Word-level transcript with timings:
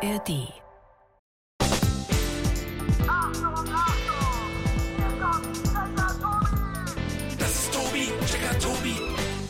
ARD. 0.00 0.46
Das 7.36 7.50
ist 7.50 7.72
Tobi, 7.72 8.08
Checker 8.26 8.58
Tobi, 8.60 8.94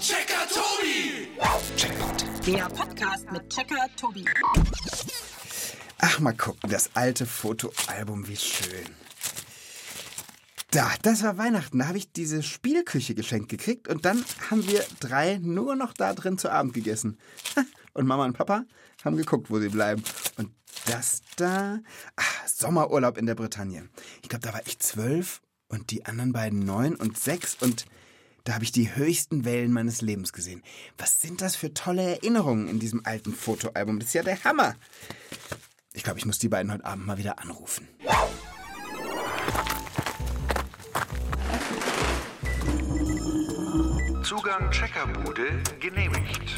Checker 0.00 0.48
Tobi. 0.48 1.28
Checkpoint. 1.76 2.46
Der 2.46 2.64
Podcast 2.70 3.30
mit 3.30 3.50
Checker 3.50 3.86
Tobi. 4.00 4.24
Ach, 5.98 6.18
mal 6.20 6.32
gucken, 6.32 6.70
das 6.70 6.90
alte 6.94 7.26
Fotoalbum, 7.26 8.26
wie 8.26 8.36
schön. 8.36 8.86
Da, 10.70 10.90
das 11.02 11.22
war 11.24 11.36
Weihnachten. 11.36 11.78
Da 11.78 11.88
habe 11.88 11.98
ich 11.98 12.12
diese 12.12 12.42
Spielküche 12.42 13.14
geschenkt 13.14 13.50
gekriegt 13.50 13.86
und 13.86 14.06
dann 14.06 14.24
haben 14.50 14.66
wir 14.66 14.82
drei 15.00 15.38
nur 15.42 15.76
noch 15.76 15.92
da 15.92 16.14
drin 16.14 16.38
zu 16.38 16.50
Abend 16.50 16.72
gegessen. 16.72 17.18
Und 17.94 18.06
Mama 18.06 18.26
und 18.26 18.34
Papa 18.34 18.64
haben 19.08 19.16
geguckt, 19.16 19.50
wo 19.50 19.58
sie 19.58 19.70
bleiben. 19.70 20.02
Und 20.36 20.50
das 20.86 21.22
da, 21.36 21.80
ach, 22.16 22.46
Sommerurlaub 22.46 23.18
in 23.18 23.26
der 23.26 23.34
Bretagne. 23.34 23.88
Ich 24.22 24.28
glaube, 24.28 24.46
da 24.46 24.52
war 24.52 24.66
ich 24.66 24.78
zwölf 24.78 25.40
und 25.68 25.90
die 25.90 26.06
anderen 26.06 26.32
beiden 26.32 26.60
neun 26.60 26.94
und 26.94 27.18
sechs 27.18 27.56
und 27.60 27.86
da 28.44 28.54
habe 28.54 28.64
ich 28.64 28.72
die 28.72 28.94
höchsten 28.94 29.44
Wellen 29.44 29.72
meines 29.72 30.00
Lebens 30.00 30.32
gesehen. 30.32 30.62
Was 30.96 31.20
sind 31.20 31.42
das 31.42 31.54
für 31.54 31.74
tolle 31.74 32.02
Erinnerungen 32.02 32.68
in 32.68 32.78
diesem 32.78 33.04
alten 33.04 33.34
Fotoalbum? 33.34 33.98
Das 33.98 34.08
ist 34.08 34.14
ja 34.14 34.22
der 34.22 34.42
Hammer. 34.44 34.74
Ich 35.92 36.02
glaube, 36.02 36.18
ich 36.18 36.24
muss 36.24 36.38
die 36.38 36.48
beiden 36.48 36.72
heute 36.72 36.84
Abend 36.84 37.06
mal 37.06 37.18
wieder 37.18 37.38
anrufen. 37.40 37.88
Zugang 44.22 44.70
Checkerbude 44.70 45.62
genehmigt. 45.80 46.56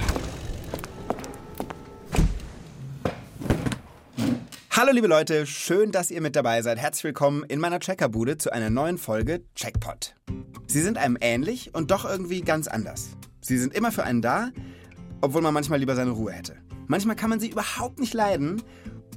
Hallo 4.80 4.92
liebe 4.92 5.08
Leute, 5.08 5.44
schön, 5.44 5.92
dass 5.92 6.10
ihr 6.10 6.22
mit 6.22 6.34
dabei 6.36 6.62
seid. 6.62 6.78
Herzlich 6.78 7.04
willkommen 7.04 7.44
in 7.44 7.60
meiner 7.60 7.80
Checkerbude 7.80 8.38
zu 8.38 8.50
einer 8.50 8.70
neuen 8.70 8.96
Folge 8.96 9.44
Checkpot. 9.54 10.14
Sie 10.68 10.80
sind 10.80 10.96
einem 10.96 11.18
ähnlich 11.20 11.74
und 11.74 11.90
doch 11.90 12.06
irgendwie 12.06 12.40
ganz 12.40 12.66
anders. 12.66 13.10
Sie 13.42 13.58
sind 13.58 13.74
immer 13.74 13.92
für 13.92 14.04
einen 14.04 14.22
da, 14.22 14.52
obwohl 15.20 15.42
man 15.42 15.52
manchmal 15.52 15.80
lieber 15.80 15.94
seine 15.96 16.12
Ruhe 16.12 16.32
hätte. 16.32 16.56
Manchmal 16.86 17.14
kann 17.14 17.28
man 17.28 17.40
sie 17.40 17.50
überhaupt 17.50 18.00
nicht 18.00 18.14
leiden 18.14 18.62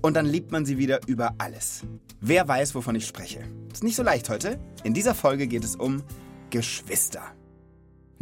und 0.02 0.16
dann 0.16 0.26
liebt 0.26 0.52
man 0.52 0.66
sie 0.66 0.78
wieder 0.78 1.00
über 1.08 1.34
alles. 1.38 1.84
Wer 2.20 2.46
weiß, 2.46 2.76
wovon 2.76 2.96
ich 2.96 3.08
spreche? 3.08 3.40
Ist 3.72 3.86
nicht 3.86 3.96
so 3.96 4.04
leicht 4.04 4.28
heute. 4.28 4.60
In 4.84 4.94
dieser 4.94 5.16
Folge 5.16 5.48
geht 5.48 5.64
es 5.64 5.78
um 5.78 6.04
Geschwister. 6.50 7.22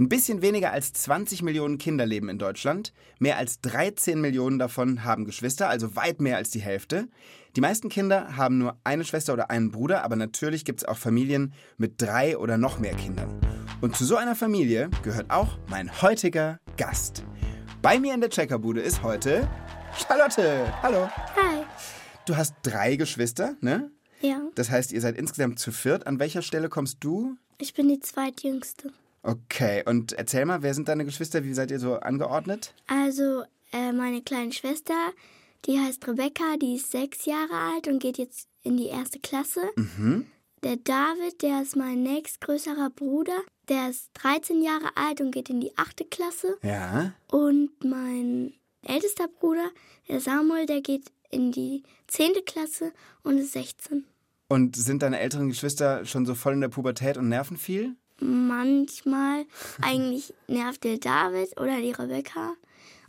Ein 0.02 0.10
bisschen 0.10 0.42
weniger 0.42 0.72
als 0.72 0.94
20 0.94 1.44
Millionen 1.44 1.78
Kinder 1.78 2.08
leben 2.08 2.28
in 2.28 2.40
Deutschland. 2.40 2.92
Mehr 3.20 3.38
als 3.38 3.62
13 3.62 4.20
Millionen 4.20 4.58
davon 4.58 5.04
haben 5.04 5.26
Geschwister, 5.26 5.70
also 5.70 5.96
weit 5.96 6.20
mehr 6.22 6.38
als 6.38 6.50
die 6.50 6.60
Hälfte. 6.60 7.08
Die 7.56 7.62
meisten 7.62 7.88
Kinder 7.88 8.36
haben 8.36 8.58
nur 8.58 8.80
eine 8.84 9.04
Schwester 9.04 9.32
oder 9.34 9.52
einen 9.52 9.70
Bruder, 9.70 10.04
aber 10.04 10.16
natürlich 10.16 10.66
gibt 10.66 10.82
es 10.82 10.88
auch 10.88 10.98
Familien 10.98 11.54
mit 11.78 12.02
drei 12.02 12.36
oder 12.36 12.58
noch 12.58 12.80
mehr 12.80 12.96
Kindern. 12.96 13.40
Und 13.80 13.96
zu 13.96 14.04
so 14.04 14.16
einer 14.16 14.36
Familie 14.36 14.90
gehört 15.04 15.30
auch 15.30 15.60
mein 15.68 16.02
heutiger 16.02 16.58
Gast. 16.78 17.24
Bei 17.84 18.00
mir 18.00 18.16
in 18.16 18.22
der 18.22 18.32
Checkerbude 18.32 18.82
ist 18.82 19.04
heute 19.04 19.48
Charlotte. 19.96 20.74
Hallo. 20.82 21.10
Hi. 21.36 21.64
Du 22.26 22.36
hast 22.36 22.56
drei 22.64 22.96
Geschwister, 22.96 23.56
ne? 23.62 23.92
Ja, 24.20 24.42
Das 24.56 24.72
heißt, 24.72 24.94
ihr 24.94 25.02
seid 25.02 25.16
insgesamt 25.16 25.60
zu 25.60 25.72
viert. 25.72 26.08
An 26.08 26.18
welcher 26.18 26.42
Stelle 26.42 26.70
kommst 26.70 26.98
du? 27.02 27.36
ich 27.60 27.76
bin 27.76 27.88
die 27.88 28.00
zweitjüngste. 28.00 28.92
Okay, 29.23 29.83
und 29.86 30.14
erzähl 30.14 30.45
mal, 30.45 30.64
wer 30.64 30.73
sind 30.73 30.88
deine 30.88 31.05
Geschwister? 31.05 31.44
Wie 31.44 31.53
seid 31.53 31.72
ihr 31.72 31.80
so 31.80 31.95
angeordnet? 31.95 32.73
Also, 32.88 33.44
äh, 33.72 33.91
meine 33.91 34.22
kleine 34.22 34.52
Schwester, 34.52 34.95
die 35.66 35.80
heißt 35.80 36.08
Rebecca, 36.08 36.58
die 36.59 36.75
ist 36.75 36.91
sechs 36.91 37.25
Jahre 37.25 37.53
alt 37.53 37.88
und 37.88 37.99
geht 37.99 38.17
jetzt 38.17 38.47
in 38.64 38.77
die 38.77 38.88
erste 38.88 39.19
Klasse. 39.19 39.61
Der 40.64 40.76
David, 40.76 41.42
der 41.42 41.61
ist 41.61 41.76
mein 41.76 42.04
nächstgrößerer 42.04 42.89
Bruder, 42.92 43.37
der 43.70 43.89
ist 43.89 44.10
13 44.14 44.61
Jahre 44.61 44.95
alt 44.95 45.21
und 45.21 45.31
geht 45.31 45.49
in 45.49 45.60
die 45.61 45.76
achte 45.77 46.05
Klasse. 46.05 46.58
Ja. 46.61 47.14
Und 47.31 47.71
mein 47.83 48.54
ältester 48.83 49.27
Bruder, 49.27 49.70
der 50.08 50.20
Samuel, 50.20 50.65
der 50.65 50.81
geht 50.81 51.11
in 51.30 51.52
die 51.52 51.83
zehnte 52.08 52.42
Klasse 52.42 52.92
und 53.23 53.37
ist 53.37 53.54
16. 53.54 54.05
Und 54.49 54.76
sind 54.76 55.02
deine 55.02 55.20
älteren 55.20 55.48
Geschwister 55.48 56.05
schon 56.05 56.26
so 56.26 56.36
voll 56.36 56.54
in 56.54 56.61
der 56.61 56.67
Pubertät 56.67 57.17
und 57.17 57.30
nerven 57.30 57.58
viel? 57.58 57.95
Manchmal 58.21 59.45
eigentlich 59.82 60.33
nervt 60.48 60.83
der 60.83 60.98
David 60.98 61.59
oder 61.59 61.82
die 61.82 61.92
Rebecca, 61.92 62.54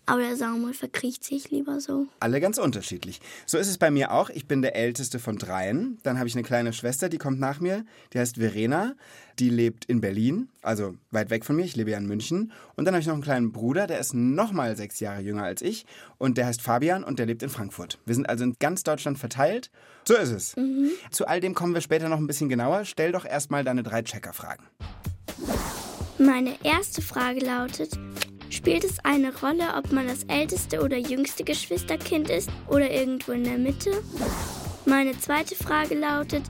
aber 0.06 0.20
der 0.20 0.36
Samuel 0.36 0.74
verkriecht 0.74 1.24
sich 1.24 1.50
lieber 1.50 1.80
so. 1.80 2.06
Alle 2.20 2.40
ganz 2.40 2.58
unterschiedlich. 2.58 3.20
So 3.46 3.58
ist 3.58 3.68
es 3.68 3.78
bei 3.78 3.90
mir 3.90 4.12
auch. 4.12 4.30
Ich 4.30 4.46
bin 4.46 4.60
der 4.60 4.74
älteste 4.74 5.18
von 5.18 5.38
dreien. 5.38 5.98
Dann 6.02 6.18
habe 6.18 6.28
ich 6.28 6.34
eine 6.34 6.42
kleine 6.42 6.72
Schwester, 6.72 7.08
die 7.08 7.18
kommt 7.18 7.38
nach 7.38 7.60
mir. 7.60 7.84
Die 8.12 8.18
heißt 8.18 8.36
Verena. 8.36 8.94
Die 9.38 9.48
lebt 9.48 9.86
in 9.86 10.00
Berlin, 10.00 10.48
also 10.60 10.94
weit 11.10 11.30
weg 11.30 11.44
von 11.44 11.56
mir. 11.56 11.64
Ich 11.64 11.74
lebe 11.74 11.90
ja 11.90 11.98
in 11.98 12.06
München. 12.06 12.52
Und 12.76 12.84
dann 12.84 12.94
habe 12.94 13.00
ich 13.00 13.06
noch 13.06 13.14
einen 13.14 13.22
kleinen 13.22 13.52
Bruder, 13.52 13.86
der 13.86 13.98
ist 13.98 14.12
nochmal 14.12 14.76
sechs 14.76 15.00
Jahre 15.00 15.22
jünger 15.22 15.44
als 15.44 15.62
ich. 15.62 15.86
Und 16.18 16.36
der 16.36 16.46
heißt 16.46 16.60
Fabian 16.60 17.02
und 17.02 17.18
der 17.18 17.26
lebt 17.26 17.42
in 17.42 17.48
Frankfurt. 17.48 17.98
Wir 18.04 18.14
sind 18.14 18.28
also 18.28 18.44
in 18.44 18.56
ganz 18.58 18.82
Deutschland 18.82 19.18
verteilt. 19.18 19.70
So 20.04 20.14
ist 20.14 20.30
es. 20.30 20.54
Zu 21.10 21.26
all 21.26 21.40
dem 21.40 21.54
kommen 21.54 21.72
wir 21.72 21.80
später 21.80 22.08
noch 22.08 22.18
ein 22.18 22.26
bisschen 22.26 22.48
genauer. 22.48 22.84
Stell 22.84 23.12
doch 23.12 23.24
erstmal 23.24 23.64
deine 23.64 23.82
drei 23.82 24.02
Checker-Fragen. 24.02 24.64
Meine 26.18 26.54
erste 26.62 27.00
Frage 27.02 27.40
lautet, 27.40 27.98
spielt 28.62 28.84
es 28.84 29.04
eine 29.04 29.36
Rolle, 29.40 29.74
ob 29.76 29.90
man 29.90 30.06
das 30.06 30.22
älteste 30.28 30.84
oder 30.84 30.96
jüngste 30.96 31.42
Geschwisterkind 31.42 32.30
ist 32.30 32.48
oder 32.68 32.88
irgendwo 32.88 33.32
in 33.32 33.42
der 33.42 33.58
Mitte? 33.58 33.90
Meine 34.84 35.18
zweite 35.18 35.56
Frage 35.56 35.96
lautet, 35.96 36.44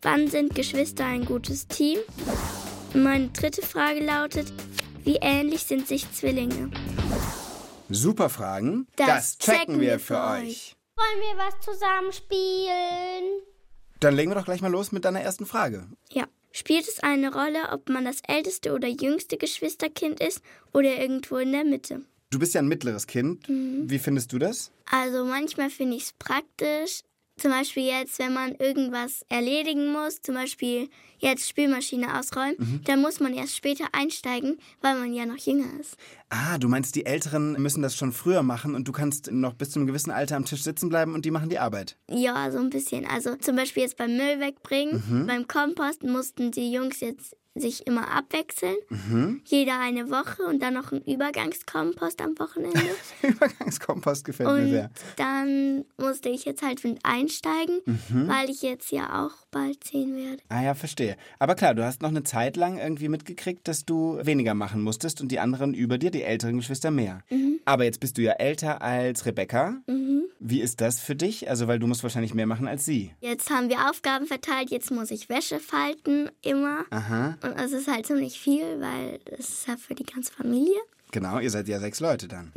wann 0.00 0.28
sind 0.28 0.54
Geschwister 0.54 1.04
ein 1.04 1.26
gutes 1.26 1.68
Team? 1.68 1.98
Meine 2.94 3.28
dritte 3.28 3.60
Frage 3.60 4.02
lautet, 4.02 4.50
wie 5.04 5.16
ähnlich 5.20 5.64
sind 5.64 5.86
sich 5.86 6.10
Zwillinge? 6.10 6.70
Super 7.90 8.30
Fragen. 8.30 8.86
Das 8.96 9.36
checken 9.36 9.80
wir 9.80 10.00
für 10.00 10.18
euch. 10.18 10.76
Wollen 10.96 11.20
wir 11.20 11.44
was 11.44 11.60
zusammen 11.60 12.10
spielen? 12.14 13.42
Dann 14.00 14.16
legen 14.16 14.30
wir 14.30 14.36
doch 14.36 14.46
gleich 14.46 14.62
mal 14.62 14.70
los 14.70 14.92
mit 14.92 15.04
deiner 15.04 15.20
ersten 15.20 15.44
Frage. 15.44 15.86
Ja. 16.10 16.24
Spielt 16.52 16.88
es 16.88 17.00
eine 17.00 17.32
Rolle, 17.32 17.70
ob 17.72 17.88
man 17.88 18.04
das 18.04 18.22
älteste 18.26 18.72
oder 18.72 18.88
jüngste 18.88 19.36
Geschwisterkind 19.36 20.20
ist 20.20 20.42
oder 20.72 20.98
irgendwo 20.98 21.36
in 21.36 21.52
der 21.52 21.64
Mitte? 21.64 22.02
Du 22.30 22.38
bist 22.38 22.54
ja 22.54 22.60
ein 22.60 22.68
mittleres 22.68 23.06
Kind. 23.06 23.44
Wie 23.48 23.98
findest 23.98 24.32
du 24.32 24.38
das? 24.38 24.70
Also 24.90 25.24
manchmal 25.24 25.70
finde 25.70 25.96
ich 25.96 26.04
es 26.04 26.12
praktisch. 26.12 27.02
Zum 27.40 27.52
Beispiel 27.52 27.84
jetzt, 27.84 28.18
wenn 28.18 28.34
man 28.34 28.54
irgendwas 28.56 29.24
erledigen 29.30 29.92
muss, 29.92 30.20
zum 30.20 30.34
Beispiel 30.34 30.90
jetzt 31.20 31.48
Spülmaschine 31.48 32.18
ausräumen, 32.18 32.82
dann 32.84 33.00
muss 33.00 33.18
man 33.18 33.32
erst 33.32 33.56
später 33.56 33.86
einsteigen, 33.92 34.58
weil 34.82 34.94
man 34.98 35.14
ja 35.14 35.24
noch 35.24 35.38
jünger 35.38 35.80
ist. 35.80 35.96
Ah, 36.28 36.58
du 36.58 36.68
meinst, 36.68 36.96
die 36.96 37.06
Älteren 37.06 37.52
müssen 37.54 37.80
das 37.80 37.96
schon 37.96 38.12
früher 38.12 38.42
machen 38.42 38.74
und 38.74 38.86
du 38.86 38.92
kannst 38.92 39.32
noch 39.32 39.54
bis 39.54 39.70
zu 39.70 39.78
einem 39.78 39.86
gewissen 39.86 40.10
Alter 40.10 40.36
am 40.36 40.44
Tisch 40.44 40.62
sitzen 40.62 40.90
bleiben 40.90 41.14
und 41.14 41.24
die 41.24 41.30
machen 41.30 41.48
die 41.48 41.58
Arbeit. 41.58 41.96
Ja, 42.10 42.50
so 42.50 42.58
ein 42.58 42.68
bisschen. 42.68 43.06
Also 43.06 43.36
zum 43.36 43.56
Beispiel 43.56 43.84
jetzt 43.84 43.96
beim 43.96 44.18
Müll 44.18 44.38
wegbringen, 44.38 45.26
beim 45.26 45.48
Kompost 45.48 46.02
mussten 46.02 46.50
die 46.50 46.70
Jungs 46.70 47.00
jetzt 47.00 47.36
sich 47.54 47.86
immer 47.86 48.08
abwechseln. 48.10 48.76
Jeder 49.44 49.80
eine 49.80 50.08
Woche 50.10 50.42
und 50.44 50.62
dann 50.62 50.74
noch 50.74 50.92
ein 50.92 51.02
Übergangskompost 51.02 52.20
am 52.22 52.38
Wochenende. 52.38 52.80
Übergangskompost 53.22 54.24
gefällt 54.24 54.48
mir 54.48 54.54
Und 54.62 54.70
sehr. 54.70 54.90
dann 55.16 55.84
musste 55.98 56.28
ich 56.28 56.44
jetzt 56.44 56.62
halt 56.62 56.84
mit 56.84 56.98
einsteigen, 57.04 57.80
Mhm. 57.86 58.28
weil 58.28 58.50
ich 58.50 58.62
jetzt 58.62 58.92
ja 58.92 59.24
auch 59.24 59.32
bald 59.50 59.82
zehn 59.84 60.14
werde. 60.16 60.42
Ah 60.48 60.62
ja, 60.62 60.74
verstehe. 60.74 61.16
Aber 61.38 61.54
klar, 61.54 61.74
du 61.74 61.84
hast 61.84 62.02
noch 62.02 62.08
eine 62.10 62.22
Zeit 62.22 62.56
lang 62.56 62.78
irgendwie 62.78 63.08
mitgekriegt, 63.08 63.66
dass 63.66 63.84
du 63.84 64.18
weniger 64.22 64.54
machen 64.54 64.82
musstest 64.82 65.20
und 65.20 65.32
die 65.32 65.40
anderen 65.40 65.74
über 65.74 65.98
dir, 65.98 66.10
die 66.10 66.22
älteren 66.22 66.56
Geschwister, 66.58 66.90
mehr. 66.90 67.22
Aber 67.64 67.84
jetzt 67.84 68.00
bist 68.00 68.16
du 68.18 68.22
ja 68.22 68.32
älter 68.32 68.80
als 68.82 69.26
Rebecca. 69.26 69.76
Wie 70.42 70.60
ist 70.60 70.80
das 70.80 71.00
für 71.00 71.14
dich? 71.14 71.50
Also, 71.50 71.68
weil 71.68 71.78
du 71.78 71.86
musst 71.86 72.02
wahrscheinlich 72.02 72.32
mehr 72.32 72.46
machen 72.46 72.66
als 72.66 72.84
sie. 72.86 73.12
Jetzt 73.20 73.50
haben 73.50 73.68
wir 73.68 73.90
Aufgaben 73.90 74.26
verteilt, 74.26 74.70
jetzt 74.70 74.90
muss 74.90 75.10
ich 75.10 75.28
Wäsche 75.28 75.58
falten, 75.60 76.30
immer. 76.42 76.84
Aha. 76.90 77.36
Und 77.42 77.58
es 77.58 77.72
ist 77.72 77.88
halt 77.88 78.06
ziemlich 78.06 78.38
viel, 78.38 78.80
weil 78.80 79.20
es 79.38 79.48
ist 79.48 79.68
ja 79.68 79.76
für 79.76 79.94
die 79.94 80.04
ganze 80.04 80.32
Familie. 80.32 80.78
Genau, 81.12 81.38
ihr 81.38 81.50
seid 81.50 81.68
ja 81.68 81.80
sechs 81.80 82.00
Leute 82.00 82.28
dann. 82.28 82.52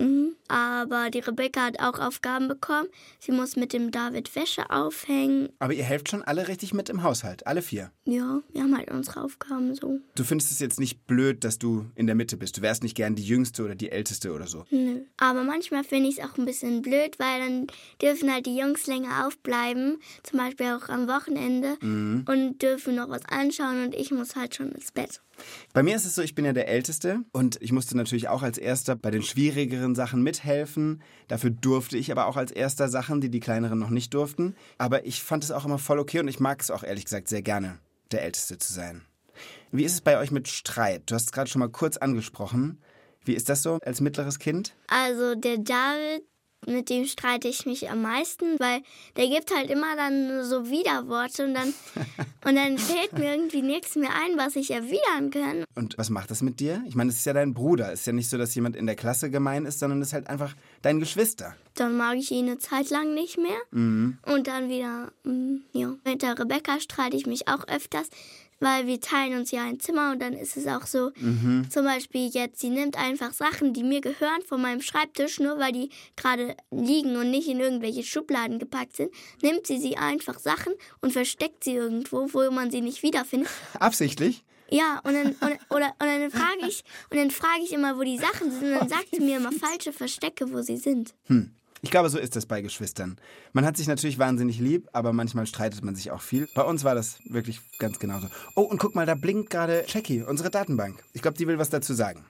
Aber 0.53 1.09
die 1.09 1.17
Rebecca 1.17 1.65
hat 1.65 1.79
auch 1.79 1.97
Aufgaben 1.97 2.47
bekommen. 2.47 2.87
Sie 3.17 3.31
muss 3.31 3.55
mit 3.55 3.73
dem 3.73 3.89
David 3.89 4.35
Wäsche 4.35 4.69
aufhängen. 4.69 5.49
Aber 5.57 5.73
ihr 5.73 5.83
helft 5.83 6.11
schon 6.11 6.21
alle 6.21 6.47
richtig 6.47 6.75
mit 6.75 6.89
im 6.89 7.01
Haushalt, 7.01 7.47
alle 7.47 7.63
vier. 7.63 7.91
Ja, 8.05 8.39
wir 8.51 8.61
haben 8.61 8.77
halt 8.77 8.91
unsere 8.91 9.23
Aufgaben 9.23 9.73
so. 9.73 9.99
Du 10.13 10.23
findest 10.23 10.51
es 10.51 10.59
jetzt 10.59 10.79
nicht 10.79 11.07
blöd, 11.07 11.43
dass 11.43 11.57
du 11.57 11.87
in 11.95 12.05
der 12.05 12.15
Mitte 12.15 12.37
bist. 12.37 12.55
Du 12.55 12.61
wärst 12.61 12.83
nicht 12.83 12.95
gern 12.95 13.15
die 13.15 13.25
Jüngste 13.25 13.63
oder 13.63 13.73
die 13.73 13.91
Älteste 13.91 14.31
oder 14.31 14.45
so. 14.45 14.65
Nö. 14.69 15.01
Aber 15.17 15.43
manchmal 15.43 15.83
finde 15.83 16.09
ich 16.09 16.19
es 16.19 16.23
auch 16.23 16.37
ein 16.37 16.45
bisschen 16.45 16.83
blöd, 16.83 17.17
weil 17.17 17.39
dann 17.39 17.67
dürfen 17.99 18.31
halt 18.31 18.45
die 18.45 18.55
Jungs 18.55 18.85
länger 18.85 19.25
aufbleiben, 19.25 19.97
zum 20.21 20.37
Beispiel 20.37 20.67
auch 20.67 20.87
am 20.89 21.07
Wochenende, 21.07 21.77
und 21.81 22.61
dürfen 22.61 22.93
noch 22.93 23.09
was 23.09 23.25
anschauen 23.25 23.85
und 23.85 23.95
ich 23.95 24.11
muss 24.11 24.35
halt 24.35 24.53
schon 24.53 24.71
ins 24.71 24.91
Bett. 24.91 25.19
Bei 25.73 25.83
mir 25.83 25.95
ist 25.95 26.05
es 26.05 26.15
so, 26.15 26.21
ich 26.21 26.35
bin 26.35 26.45
ja 26.45 26.53
der 26.53 26.67
Älteste 26.67 27.19
und 27.31 27.61
ich 27.61 27.71
musste 27.71 27.97
natürlich 27.97 28.27
auch 28.29 28.43
als 28.43 28.57
Erster 28.57 28.95
bei 28.95 29.11
den 29.11 29.23
schwierigeren 29.23 29.95
Sachen 29.95 30.23
mithelfen. 30.23 31.01
Dafür 31.27 31.49
durfte 31.49 31.97
ich 31.97 32.11
aber 32.11 32.27
auch 32.27 32.37
als 32.37 32.51
Erster 32.51 32.89
Sachen, 32.89 33.21
die 33.21 33.29
die 33.29 33.39
Kleineren 33.39 33.79
noch 33.79 33.89
nicht 33.89 34.13
durften. 34.13 34.55
Aber 34.77 35.05
ich 35.05 35.23
fand 35.23 35.43
es 35.43 35.51
auch 35.51 35.65
immer 35.65 35.79
voll 35.79 35.99
okay 35.99 36.19
und 36.19 36.27
ich 36.27 36.39
mag 36.39 36.61
es 36.61 36.71
auch 36.71 36.83
ehrlich 36.83 37.05
gesagt 37.05 37.27
sehr 37.27 37.41
gerne, 37.41 37.79
der 38.11 38.23
Älteste 38.23 38.57
zu 38.57 38.73
sein. 38.73 39.03
Wie 39.71 39.83
ist 39.83 39.93
es 39.93 40.01
bei 40.01 40.17
euch 40.19 40.31
mit 40.31 40.47
Streit? 40.47 41.03
Du 41.07 41.15
hast 41.15 41.25
es 41.25 41.31
gerade 41.31 41.49
schon 41.49 41.59
mal 41.59 41.69
kurz 41.69 41.97
angesprochen. 41.97 42.79
Wie 43.25 43.33
ist 43.33 43.49
das 43.49 43.63
so 43.63 43.79
als 43.83 44.01
mittleres 44.01 44.37
Kind? 44.37 44.75
Also 44.87 45.35
der 45.35 45.57
David, 45.57 46.23
mit 46.67 46.89
dem 46.89 47.05
streite 47.05 47.47
ich 47.47 47.65
mich 47.65 47.89
am 47.89 48.01
meisten, 48.01 48.59
weil 48.59 48.81
der 49.17 49.27
gibt 49.27 49.55
halt 49.55 49.69
immer 49.69 49.95
dann 49.95 50.43
so 50.43 50.69
Widerworte 50.69 51.45
und 51.45 51.53
dann, 51.53 51.73
und 52.45 52.55
dann 52.55 52.77
fällt 52.77 53.13
mir 53.17 53.31
irgendwie 53.31 53.61
nichts 53.61 53.95
mehr 53.95 54.11
ein, 54.11 54.37
was 54.37 54.55
ich 54.55 54.71
erwidern 54.71 55.31
kann. 55.31 55.65
Und 55.75 55.97
was 55.97 56.09
macht 56.09 56.31
das 56.31 56.41
mit 56.41 56.59
dir? 56.59 56.83
Ich 56.87 56.95
meine, 56.95 57.09
es 57.09 57.17
ist 57.17 57.25
ja 57.25 57.33
dein 57.33 57.53
Bruder. 57.53 57.91
Es 57.91 58.01
ist 58.01 58.07
ja 58.07 58.13
nicht 58.13 58.29
so, 58.29 58.37
dass 58.37 58.55
jemand 58.55 58.75
in 58.75 58.85
der 58.85 58.95
Klasse 58.95 59.29
gemein 59.29 59.65
ist, 59.65 59.79
sondern 59.79 60.01
es 60.01 60.09
ist 60.09 60.13
halt 60.13 60.27
einfach 60.27 60.55
dein 60.81 60.99
Geschwister. 60.99 61.55
Dann 61.75 61.97
mag 61.97 62.17
ich 62.17 62.31
ihn 62.31 62.45
eine 62.45 62.59
Zeit 62.59 62.89
lang 62.89 63.13
nicht 63.13 63.37
mehr. 63.37 63.57
Und 63.71 64.47
dann 64.47 64.69
wieder, 64.69 65.11
mm, 65.23 65.55
ja. 65.71 65.95
Mit 66.05 66.21
der 66.21 66.37
Rebecca 66.37 66.79
streite 66.79 67.17
ich 67.17 67.25
mich 67.25 67.47
auch 67.47 67.67
öfters, 67.67 68.09
weil 68.63 68.87
wir 68.87 68.99
teilen 68.99 69.39
uns 69.39 69.51
ja 69.51 69.63
ein 69.63 69.79
Zimmer 69.79 70.11
und 70.11 70.21
dann 70.21 70.33
ist 70.33 70.57
es 70.57 70.65
auch 70.67 70.85
so, 70.85 71.11
zum 71.69 71.85
Beispiel 71.85 72.29
jetzt, 72.29 72.59
sie 72.59 72.69
nimmt 72.69 72.97
einfach 72.97 73.33
Sachen, 73.33 73.73
die 73.73 73.83
mir 73.83 74.01
gehören 74.01 74.41
von 74.47 74.61
meinem 74.61 74.81
Schreibtisch, 74.81 75.39
nur 75.39 75.59
weil 75.59 75.71
die 75.71 75.89
gerade 76.15 76.55
liegen 76.71 77.15
und 77.17 77.29
nicht 77.31 77.47
in 77.47 77.59
irgendwelche 77.59 78.03
Schubladen 78.03 78.59
gepackt 78.59 78.95
sind, 78.95 79.11
nimmt 79.41 79.67
sie 79.67 79.79
sie 79.79 79.97
einfach 79.97 80.39
Sachen 80.39 80.73
und 81.01 81.11
versteckt 81.11 81.63
sie 81.63 81.73
irgendwo, 81.73 82.27
wo 82.33 82.49
man 82.51 82.71
sie 82.71 82.81
nicht 82.81 83.03
wiederfindet. 83.03 83.49
Absichtlich? 83.79 84.43
Ja, 84.69 85.01
und 85.03 85.13
dann, 85.13 85.27
und, 85.27 85.59
oder, 85.69 85.93
und 85.99 86.07
dann 86.07 86.31
frage 86.31 86.67
ich, 86.67 86.83
und 87.11 87.17
dann 87.17 87.29
frage 87.31 87.61
ich 87.63 87.73
immer, 87.73 87.97
wo 87.97 88.01
die 88.01 88.17
Sachen 88.17 88.49
sind, 88.51 88.63
und 88.63 88.79
dann 88.79 88.89
sagt 88.89 89.09
sie 89.11 89.19
mir 89.19 89.37
immer 89.37 89.51
falsche 89.51 89.93
Verstecke, 89.93 90.51
wo 90.51 90.61
sie 90.61 90.77
sind. 90.77 91.13
Ich 91.83 91.91
glaube, 91.91 92.09
so 92.09 92.17
ist 92.17 92.37
es 92.37 92.45
bei 92.45 92.61
Geschwistern. 92.61 93.17
Man 93.51 93.65
hat 93.65 93.75
sich 93.75 93.87
natürlich 93.87 94.17
wahnsinnig 94.17 94.57
lieb, 94.57 94.87
aber 94.93 95.11
manchmal 95.11 95.45
streitet 95.45 95.83
man 95.83 95.95
sich 95.95 96.11
auch 96.11 96.21
viel. 96.21 96.47
Bei 96.55 96.63
uns 96.63 96.85
war 96.85 96.95
das 96.95 97.19
wirklich 97.25 97.59
ganz 97.77 97.99
genauso. 97.99 98.29
Oh, 98.55 98.61
und 98.61 98.77
guck 98.77 98.95
mal, 98.95 99.05
da 99.05 99.15
blinkt 99.15 99.49
gerade 99.49 99.83
Jackie, 99.85 100.23
unsere 100.23 100.49
Datenbank. 100.49 101.03
Ich 101.11 101.21
glaube, 101.21 101.37
die 101.37 101.45
will 101.45 101.59
was 101.59 101.69
dazu 101.69 101.93
sagen. 101.93 102.23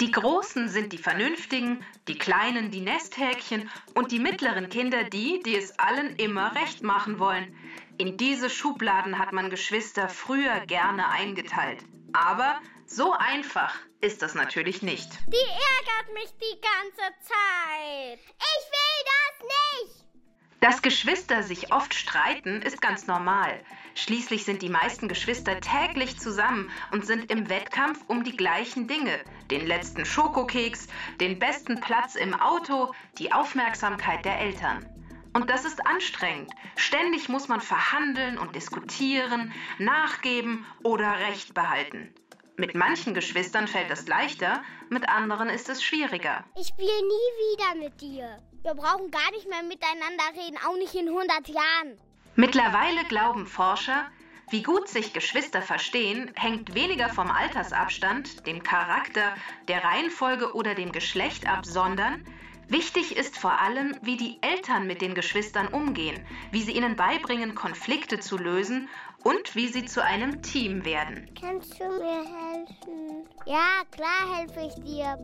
Die 0.00 0.10
Großen 0.10 0.68
sind 0.68 0.92
die 0.92 0.98
Vernünftigen, 0.98 1.78
die 2.08 2.18
Kleinen 2.18 2.70
die 2.70 2.82
Nesthäkchen 2.82 3.70
und 3.94 4.12
die 4.12 4.18
mittleren 4.18 4.68
Kinder 4.68 5.04
die, 5.04 5.40
die 5.46 5.56
es 5.56 5.78
allen 5.78 6.16
immer 6.16 6.54
recht 6.54 6.82
machen 6.82 7.18
wollen. 7.18 7.54
In 7.96 8.18
diese 8.18 8.50
Schubladen 8.50 9.18
hat 9.18 9.32
man 9.32 9.48
Geschwister 9.48 10.10
früher 10.10 10.60
gerne 10.66 11.08
eingeteilt. 11.08 11.78
Aber 12.12 12.58
so 12.94 13.12
einfach 13.12 13.74
ist 14.00 14.22
das 14.22 14.34
natürlich 14.34 14.82
nicht. 14.82 15.10
Die 15.26 15.36
ärgert 15.36 16.14
mich 16.14 16.30
die 16.40 16.60
ganze 16.60 17.12
Zeit. 17.22 18.20
Ich 18.38 18.64
will 18.70 19.04
das 19.04 19.88
nicht. 19.88 20.04
Dass 20.60 20.80
Geschwister 20.80 21.42
sich 21.42 21.72
oft 21.72 21.92
streiten, 21.92 22.62
ist 22.62 22.80
ganz 22.80 23.06
normal. 23.06 23.60
Schließlich 23.96 24.44
sind 24.44 24.62
die 24.62 24.68
meisten 24.68 25.08
Geschwister 25.08 25.60
täglich 25.60 26.18
zusammen 26.18 26.70
und 26.92 27.04
sind 27.04 27.30
im 27.30 27.48
Wettkampf 27.48 28.02
um 28.06 28.24
die 28.24 28.36
gleichen 28.36 28.86
Dinge. 28.86 29.20
Den 29.50 29.66
letzten 29.66 30.04
Schokokeks, 30.04 30.86
den 31.20 31.38
besten 31.38 31.80
Platz 31.80 32.14
im 32.14 32.34
Auto, 32.34 32.94
die 33.18 33.32
Aufmerksamkeit 33.32 34.24
der 34.24 34.38
Eltern. 34.38 34.88
Und 35.34 35.50
das 35.50 35.64
ist 35.64 35.84
anstrengend. 35.84 36.50
Ständig 36.76 37.28
muss 37.28 37.48
man 37.48 37.60
verhandeln 37.60 38.38
und 38.38 38.54
diskutieren, 38.54 39.52
nachgeben 39.78 40.64
oder 40.84 41.18
Recht 41.18 41.54
behalten. 41.54 42.14
Mit 42.56 42.76
manchen 42.76 43.14
Geschwistern 43.14 43.66
fällt 43.66 43.90
das 43.90 44.06
leichter, 44.06 44.62
mit 44.88 45.08
anderen 45.08 45.48
ist 45.48 45.68
es 45.68 45.82
schwieriger. 45.82 46.44
Ich 46.60 46.68
spiele 46.68 46.86
nie 46.86 47.56
wieder 47.56 47.84
mit 47.84 48.00
dir. 48.00 48.38
Wir 48.62 48.74
brauchen 48.74 49.10
gar 49.10 49.30
nicht 49.32 49.48
mehr 49.48 49.64
miteinander 49.64 50.24
reden, 50.36 50.56
auch 50.64 50.76
nicht 50.76 50.94
in 50.94 51.08
100 51.08 51.48
Jahren. 51.48 51.98
Mittlerweile 52.36 53.02
glauben 53.08 53.46
Forscher, 53.48 54.06
wie 54.50 54.62
gut 54.62 54.88
sich 54.88 55.12
Geschwister 55.12 55.62
verstehen, 55.62 56.30
hängt 56.36 56.76
weniger 56.76 57.08
vom 57.08 57.28
Altersabstand, 57.28 58.46
dem 58.46 58.62
Charakter, 58.62 59.34
der 59.66 59.82
Reihenfolge 59.82 60.54
oder 60.54 60.76
dem 60.76 60.92
Geschlecht 60.92 61.48
ab, 61.48 61.66
sondern 61.66 62.24
wichtig 62.68 63.16
ist 63.16 63.36
vor 63.36 63.60
allem, 63.60 63.96
wie 64.02 64.16
die 64.16 64.38
Eltern 64.42 64.86
mit 64.86 65.00
den 65.00 65.14
Geschwistern 65.14 65.66
umgehen, 65.66 66.24
wie 66.52 66.62
sie 66.62 66.72
ihnen 66.72 66.94
beibringen, 66.94 67.56
Konflikte 67.56 68.20
zu 68.20 68.38
lösen 68.38 68.88
und 69.24 69.54
wie 69.56 69.68
sie 69.68 69.84
zu 69.84 70.02
einem 70.02 70.42
Team 70.42 70.84
werden. 70.84 71.28
Kannst 71.40 71.72
du 71.80 71.84
mir 71.84 72.22
helfen? 72.24 73.26
Ja, 73.46 73.82
klar 73.90 74.38
helfe 74.38 74.60
ich 74.68 74.84
dir. 74.84 75.18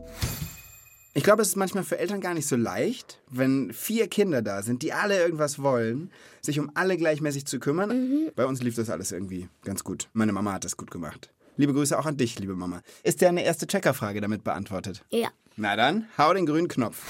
Ich 1.13 1.23
glaube, 1.23 1.41
es 1.41 1.49
ist 1.49 1.55
manchmal 1.57 1.83
für 1.83 1.99
Eltern 1.99 2.21
gar 2.21 2.33
nicht 2.33 2.47
so 2.47 2.55
leicht, 2.55 3.19
wenn 3.29 3.73
vier 3.73 4.07
Kinder 4.07 4.41
da 4.41 4.61
sind, 4.61 4.81
die 4.81 4.93
alle 4.93 5.19
irgendwas 5.19 5.61
wollen, 5.61 6.09
sich 6.41 6.57
um 6.57 6.71
alle 6.73 6.97
gleichmäßig 6.97 7.45
zu 7.45 7.59
kümmern. 7.59 8.31
Bei 8.35 8.45
uns 8.45 8.61
lief 8.63 8.75
das 8.75 8.89
alles 8.89 9.11
irgendwie 9.11 9.49
ganz 9.63 9.83
gut. 9.83 10.09
Meine 10.13 10.31
Mama 10.31 10.53
hat 10.53 10.63
das 10.63 10.77
gut 10.77 10.89
gemacht. 10.89 11.29
Liebe 11.57 11.73
Grüße 11.73 11.99
auch 11.99 12.05
an 12.05 12.15
dich, 12.15 12.39
liebe 12.39 12.55
Mama. 12.55 12.81
Ist 13.03 13.21
deine 13.21 13.43
erste 13.43 13.67
Checkerfrage 13.67 14.21
damit 14.21 14.45
beantwortet? 14.45 15.03
Ja. 15.09 15.27
Na 15.57 15.75
dann, 15.75 16.07
hau 16.17 16.33
den 16.33 16.45
grünen 16.45 16.69
Knopf. 16.69 17.03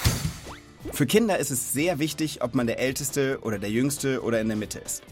Für 0.92 1.06
Kinder 1.06 1.38
ist 1.38 1.52
es 1.52 1.72
sehr 1.72 2.00
wichtig, 2.00 2.42
ob 2.42 2.56
man 2.56 2.66
der 2.66 2.80
Älteste 2.80 3.40
oder 3.44 3.60
der 3.60 3.70
Jüngste 3.70 4.24
oder 4.24 4.42
in 4.42 4.48
der 4.48 4.58
Mitte 4.58 4.80
ist. 4.80 5.04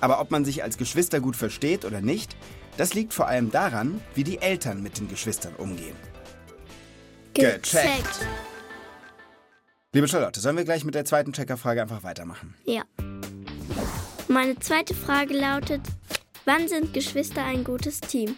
Aber 0.00 0.20
ob 0.20 0.30
man 0.30 0.44
sich 0.44 0.62
als 0.62 0.78
Geschwister 0.78 1.20
gut 1.20 1.36
versteht 1.36 1.84
oder 1.84 2.00
nicht, 2.00 2.36
das 2.76 2.94
liegt 2.94 3.14
vor 3.14 3.28
allem 3.28 3.50
daran, 3.50 4.00
wie 4.14 4.24
die 4.24 4.38
Eltern 4.38 4.82
mit 4.82 4.98
den 4.98 5.08
Geschwistern 5.08 5.54
umgehen. 5.56 5.96
Gecheckt. 7.34 8.26
Liebe 9.92 10.08
Charlotte, 10.08 10.40
sollen 10.40 10.56
wir 10.56 10.64
gleich 10.64 10.84
mit 10.84 10.94
der 10.94 11.04
zweiten 11.04 11.32
Checkerfrage 11.32 11.82
einfach 11.82 12.02
weitermachen? 12.02 12.54
Ja. 12.64 12.82
Meine 14.26 14.58
zweite 14.58 14.94
Frage 14.94 15.34
lautet, 15.34 15.82
wann 16.44 16.66
sind 16.68 16.92
Geschwister 16.92 17.44
ein 17.44 17.62
gutes 17.62 18.00
Team? 18.00 18.36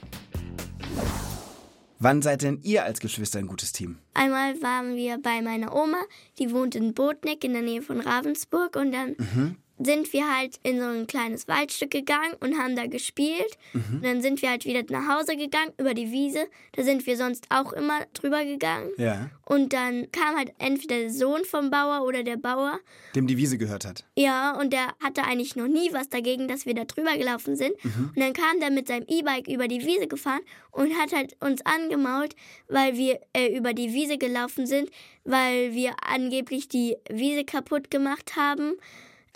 Wann 1.98 2.20
seid 2.20 2.42
denn 2.42 2.60
ihr 2.62 2.84
als 2.84 3.00
Geschwister 3.00 3.38
ein 3.38 3.46
gutes 3.46 3.72
Team? 3.72 3.98
Einmal 4.12 4.60
waren 4.60 4.96
wir 4.96 5.18
bei 5.18 5.40
meiner 5.40 5.74
Oma, 5.74 6.02
die 6.38 6.52
wohnt 6.52 6.74
in 6.74 6.92
Botneck 6.92 7.42
in 7.42 7.54
der 7.54 7.62
Nähe 7.62 7.80
von 7.80 8.00
Ravensburg 8.00 8.76
und 8.76 8.92
dann 8.92 9.56
sind 9.78 10.12
wir 10.12 10.34
halt 10.34 10.58
in 10.62 10.80
so 10.80 10.86
ein 10.86 11.06
kleines 11.06 11.48
Waldstück 11.48 11.90
gegangen 11.90 12.34
und 12.40 12.58
haben 12.58 12.76
da 12.76 12.86
gespielt. 12.86 13.58
Und 13.74 14.04
dann 14.04 14.22
sind 14.22 14.40
wir 14.42 14.50
halt 14.50 14.64
wieder 14.64 14.82
nach 14.88 15.16
Hause 15.16 15.36
gegangen 15.36 15.72
über 15.78 15.94
die 15.94 16.10
Wiese. 16.10 16.46
Da 16.72 16.82
sind 16.82 17.06
wir 17.06 17.16
sonst 17.16 17.46
auch 17.50 17.72
immer 17.72 18.00
drüber 18.14 18.44
gegangen. 18.44 18.90
Ja. 18.96 19.30
Und 19.44 19.72
dann 19.72 20.10
kam 20.12 20.36
halt 20.36 20.52
entweder 20.58 20.96
der 20.96 21.10
Sohn 21.10 21.44
vom 21.44 21.70
Bauer 21.70 22.06
oder 22.06 22.22
der 22.22 22.36
Bauer. 22.36 22.78
Dem 23.14 23.26
die 23.26 23.36
Wiese 23.36 23.58
gehört 23.58 23.84
hat. 23.84 24.04
Ja, 24.16 24.58
und 24.58 24.72
der 24.72 24.94
hatte 25.02 25.24
eigentlich 25.24 25.56
noch 25.56 25.68
nie 25.68 25.92
was 25.92 26.08
dagegen, 26.08 26.48
dass 26.48 26.66
wir 26.66 26.74
da 26.74 26.84
drüber 26.84 27.16
gelaufen 27.16 27.56
sind. 27.56 27.72
Und 27.84 28.18
dann 28.18 28.32
kam 28.32 28.60
der 28.60 28.70
mit 28.70 28.88
seinem 28.88 29.04
E-Bike 29.08 29.48
über 29.48 29.68
die 29.68 29.84
Wiese 29.84 30.08
gefahren 30.08 30.40
und 30.72 30.94
hat 30.96 31.12
halt 31.12 31.36
uns 31.40 31.60
angemault, 31.64 32.34
weil 32.68 32.96
wir 32.96 33.20
äh, 33.32 33.56
über 33.56 33.72
die 33.72 33.92
Wiese 33.92 34.18
gelaufen 34.18 34.66
sind, 34.66 34.90
weil 35.24 35.74
wir 35.74 35.94
angeblich 36.02 36.68
die 36.68 36.96
Wiese 37.10 37.44
kaputt 37.44 37.90
gemacht 37.90 38.36
haben. 38.36 38.74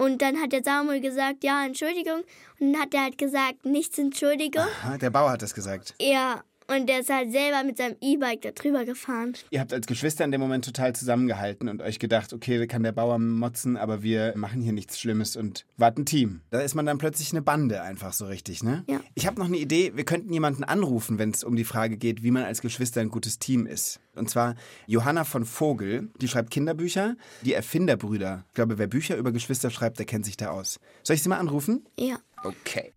Und 0.00 0.22
dann 0.22 0.40
hat 0.40 0.52
der 0.52 0.64
Samuel 0.64 1.02
gesagt, 1.02 1.44
ja, 1.44 1.62
Entschuldigung. 1.62 2.22
Und 2.58 2.72
dann 2.72 2.80
hat 2.80 2.94
er 2.94 3.02
halt 3.02 3.18
gesagt, 3.18 3.66
nichts 3.66 3.98
Entschuldigung. 3.98 4.64
Aha, 4.82 4.96
der 4.96 5.10
Bauer 5.10 5.30
hat 5.30 5.42
das 5.42 5.52
gesagt. 5.52 5.94
Ja, 6.00 6.42
und 6.70 6.88
der 6.88 7.00
ist 7.00 7.10
halt 7.10 7.32
selber 7.32 7.64
mit 7.64 7.76
seinem 7.76 7.96
E-Bike 8.00 8.42
da 8.42 8.50
drüber 8.52 8.84
gefahren. 8.84 9.34
Ihr 9.50 9.60
habt 9.60 9.72
als 9.72 9.86
Geschwister 9.86 10.24
in 10.24 10.30
dem 10.30 10.40
Moment 10.40 10.64
total 10.64 10.94
zusammengehalten 10.94 11.68
und 11.68 11.82
euch 11.82 11.98
gedacht, 11.98 12.32
okay, 12.32 12.58
da 12.58 12.66
kann 12.66 12.82
der 12.82 12.92
Bauer 12.92 13.18
motzen, 13.18 13.76
aber 13.76 14.02
wir 14.02 14.34
machen 14.36 14.60
hier 14.60 14.72
nichts 14.72 15.00
Schlimmes 15.00 15.36
und 15.36 15.66
warten 15.76 16.06
Team. 16.06 16.42
Da 16.50 16.60
ist 16.60 16.74
man 16.74 16.86
dann 16.86 16.98
plötzlich 16.98 17.32
eine 17.32 17.42
Bande 17.42 17.82
einfach 17.82 18.12
so 18.12 18.26
richtig, 18.26 18.62
ne? 18.62 18.84
Ja. 18.88 19.00
Ich 19.14 19.26
habe 19.26 19.38
noch 19.40 19.46
eine 19.46 19.56
Idee, 19.56 19.92
wir 19.96 20.04
könnten 20.04 20.32
jemanden 20.32 20.64
anrufen, 20.64 21.18
wenn 21.18 21.30
es 21.30 21.44
um 21.44 21.56
die 21.56 21.64
Frage 21.64 21.96
geht, 21.96 22.22
wie 22.22 22.30
man 22.30 22.44
als 22.44 22.60
Geschwister 22.60 23.00
ein 23.00 23.08
gutes 23.08 23.38
Team 23.38 23.66
ist. 23.66 24.00
Und 24.14 24.30
zwar 24.30 24.54
Johanna 24.86 25.24
von 25.24 25.44
Vogel, 25.44 26.10
die 26.20 26.28
schreibt 26.28 26.50
Kinderbücher, 26.50 27.16
die 27.42 27.54
Erfinderbrüder. 27.54 28.44
Ich 28.48 28.54
glaube, 28.54 28.78
wer 28.78 28.86
Bücher 28.86 29.16
über 29.16 29.32
Geschwister 29.32 29.70
schreibt, 29.70 29.98
der 29.98 30.06
kennt 30.06 30.24
sich 30.24 30.36
da 30.36 30.50
aus. 30.50 30.78
Soll 31.02 31.16
ich 31.16 31.22
sie 31.22 31.28
mal 31.28 31.38
anrufen? 31.38 31.84
Ja. 31.98 32.18
Okay. 32.42 32.92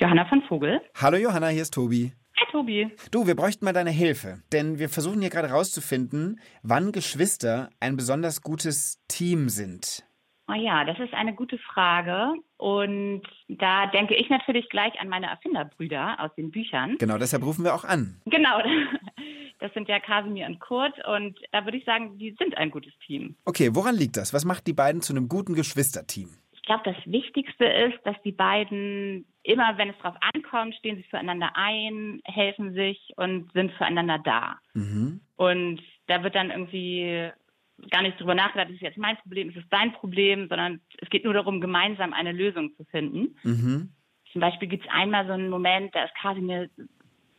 Johanna 0.00 0.24
von 0.24 0.40
Vogel. 0.48 0.80
Hallo 0.98 1.18
Johanna, 1.18 1.48
hier 1.48 1.60
ist 1.60 1.74
Tobi. 1.74 2.14
Hi 2.38 2.46
Tobi. 2.50 2.90
Du, 3.10 3.26
wir 3.26 3.36
bräuchten 3.36 3.66
mal 3.66 3.74
deine 3.74 3.90
Hilfe, 3.90 4.40
denn 4.50 4.78
wir 4.78 4.88
versuchen 4.88 5.20
hier 5.20 5.28
gerade 5.28 5.50
rauszufinden, 5.50 6.40
wann 6.62 6.90
Geschwister 6.90 7.68
ein 7.80 7.96
besonders 7.96 8.40
gutes 8.40 9.04
Team 9.08 9.50
sind. 9.50 10.02
Oh 10.48 10.54
ja, 10.54 10.84
das 10.86 10.98
ist 11.00 11.12
eine 11.12 11.34
gute 11.34 11.58
Frage. 11.58 12.32
Und 12.56 13.22
da 13.48 13.88
denke 13.88 14.14
ich 14.14 14.30
natürlich 14.30 14.70
gleich 14.70 14.98
an 14.98 15.10
meine 15.10 15.26
Erfinderbrüder 15.26 16.16
aus 16.18 16.34
den 16.34 16.50
Büchern. 16.50 16.96
Genau, 16.98 17.18
deshalb 17.18 17.44
rufen 17.44 17.62
wir 17.62 17.74
auch 17.74 17.84
an. 17.84 18.22
Genau. 18.24 18.58
Das 19.62 19.74
sind 19.74 19.90
ja 19.90 20.00
Kasimir 20.00 20.46
und 20.46 20.58
Kurt. 20.58 20.94
Und 21.06 21.38
da 21.52 21.66
würde 21.66 21.76
ich 21.76 21.84
sagen, 21.84 22.16
die 22.16 22.34
sind 22.38 22.56
ein 22.56 22.70
gutes 22.70 22.94
Team. 23.06 23.36
Okay, 23.44 23.74
woran 23.74 23.94
liegt 23.94 24.16
das? 24.16 24.32
Was 24.32 24.46
macht 24.46 24.66
die 24.66 24.72
beiden 24.72 25.02
zu 25.02 25.12
einem 25.12 25.28
guten 25.28 25.54
Geschwisterteam? 25.54 26.30
Ich 26.60 26.66
glaube, 26.66 26.82
das 26.84 26.96
Wichtigste 27.06 27.64
ist, 27.64 27.98
dass 28.04 28.20
die 28.22 28.32
beiden 28.32 29.24
immer, 29.42 29.78
wenn 29.78 29.90
es 29.90 29.98
drauf 29.98 30.14
ankommt, 30.34 30.74
stehen 30.74 30.96
sie 30.96 31.02
füreinander 31.04 31.52
ein, 31.54 32.20
helfen 32.24 32.74
sich 32.74 33.12
und 33.16 33.50
sind 33.52 33.72
füreinander 33.72 34.18
da. 34.18 34.58
Mhm. 34.74 35.20
Und 35.36 35.80
da 36.06 36.22
wird 36.22 36.34
dann 36.34 36.50
irgendwie 36.50 37.30
gar 37.90 38.02
nicht 38.02 38.20
drüber 38.20 38.34
nachgedacht, 38.34 38.68
ist 38.68 38.76
es 38.76 38.82
jetzt 38.82 38.98
mein 38.98 39.16
Problem, 39.16 39.48
ist 39.48 39.56
es 39.56 39.68
dein 39.70 39.92
Problem, 39.92 40.48
sondern 40.48 40.80
es 40.98 41.08
geht 41.08 41.24
nur 41.24 41.32
darum, 41.32 41.62
gemeinsam 41.62 42.12
eine 42.12 42.32
Lösung 42.32 42.74
zu 42.76 42.84
finden. 42.84 43.36
Mhm. 43.42 43.92
Zum 44.32 44.40
Beispiel 44.40 44.68
gibt 44.68 44.84
es 44.84 44.92
einmal 44.92 45.26
so 45.26 45.32
einen 45.32 45.48
Moment, 45.48 45.94
da 45.94 46.04
ist 46.04 46.14
Kasimir 46.14 46.68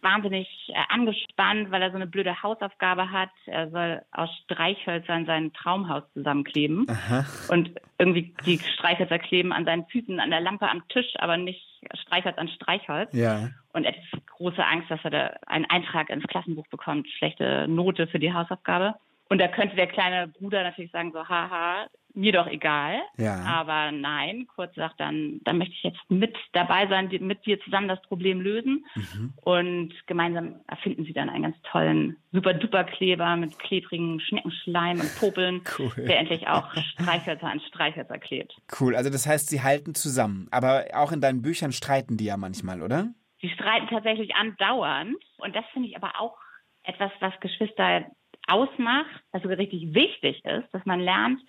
wahnsinnig 0.02 0.48
äh, 0.70 0.74
angespannt, 0.90 1.72
weil 1.72 1.82
er 1.82 1.92
so 1.92 1.96
eine 1.96 2.08
blöde 2.08 2.42
Hausaufgabe 2.42 3.12
hat. 3.12 3.30
Er 3.46 3.70
soll 3.70 4.02
aus 4.12 4.30
Streichhölzern 4.44 5.26
sein 5.26 5.54
Traumhaus 5.54 6.04
zusammenkleben. 6.14 6.88
Aha. 6.90 7.26
Und 7.50 7.72
irgendwie 7.98 8.34
die 8.46 8.60
Streichhölzer 8.60 9.20
kleben 9.20 9.54
an 9.54 9.66
seinen 9.66 9.86
Füßen, 9.86 10.20
an 10.20 10.32
der 10.32 10.42
Lampe 10.42 10.70
am 10.70 10.88
Tisch, 10.90 11.14
aber 11.16 11.38
nicht 11.38 11.64
Streichholz 12.02 12.38
an 12.38 12.50
Streichholz. 12.50 13.14
Ja. 13.14 13.50
Und 13.74 13.86
er 13.86 13.94
hat 13.94 14.26
große 14.28 14.64
Angst, 14.66 14.90
dass 14.90 15.00
er 15.04 15.12
da 15.12 15.28
einen 15.48 15.66
Eintrag 15.66 16.10
ins 16.10 16.28
Klassenbuch 16.28 16.68
bekommt, 16.68 17.08
schlechte 17.08 17.68
Note 17.68 18.08
für 18.08 18.20
die 18.20 18.34
Hausaufgabe. 18.34 18.96
Und 19.30 19.38
da 19.40 19.48
könnte 19.48 19.78
der 19.78 19.88
kleine 19.88 20.28
Bruder 20.28 20.64
natürlich 20.64 20.92
sagen, 20.92 21.12
so, 21.14 21.28
haha, 21.28 21.88
mir 22.14 22.32
doch 22.34 22.48
egal. 22.48 23.02
Ja. 23.18 23.42
Aber 23.44 23.92
nein, 23.92 24.48
kurz 24.48 24.76
sagt 24.76 25.00
dann, 25.00 25.40
dann 25.44 25.58
möchte 25.58 25.74
ich 25.74 25.84
jetzt 25.84 26.00
mit 26.10 26.36
dabei 26.54 26.88
sein, 26.88 27.10
mit 27.22 27.46
dir 27.46 27.60
zusammen 27.62 27.88
das 27.88 28.02
Problem 28.04 28.42
lösen. 28.42 28.86
Mhm. 28.96 29.34
Und 29.42 29.94
gemeinsam 30.08 30.62
erfinden 30.68 31.06
sie 31.06 31.14
dann 31.14 31.30
einen 31.30 31.44
ganz 31.44 31.58
tollen 31.64 32.18
Super-Duper-Kleber 32.32 33.36
mit 33.36 33.58
klebrigen 33.60 34.20
Schneckenschleim 34.20 35.00
und 35.00 35.16
Popeln, 35.20 35.62
Cool. 35.78 35.92
der 36.06 36.20
endlich 36.20 36.48
auch 36.48 36.74
Streichhölzer 36.76 37.48
an 37.48 37.60
Streichhölzer 37.62 38.18
klebt. 38.20 38.54
Cool. 38.80 38.96
Also 38.96 39.10
das 39.10 39.26
heißt, 39.26 39.50
sie 39.50 39.62
halten 39.62 39.96
zusammen. 39.96 40.48
Aber 40.52 40.86
auch 40.94 41.12
in 41.12 41.22
deinen 41.22 41.42
Büchern 41.42 41.72
streiten 41.72 42.18
die 42.18 42.26
ja 42.26 42.38
manchmal, 42.38 42.82
oder? 42.82 43.08
Sie 43.42 43.50
streiten 43.50 43.88
tatsächlich 43.88 44.36
andauernd. 44.36 45.16
Und 45.38 45.56
das 45.56 45.66
finde 45.74 45.90
ich 45.90 45.96
aber 45.96 46.20
auch 46.20 46.38
etwas, 46.84 47.12
was 47.20 47.34
Geschwister 47.40 48.06
ausmacht, 48.48 49.06
was 49.32 49.42
sogar 49.44 49.58
richtig 49.58 49.94
wichtig 49.94 50.44
ist, 50.46 50.68
dass 50.74 50.86
man 50.86 51.00
lernt, 51.00 51.40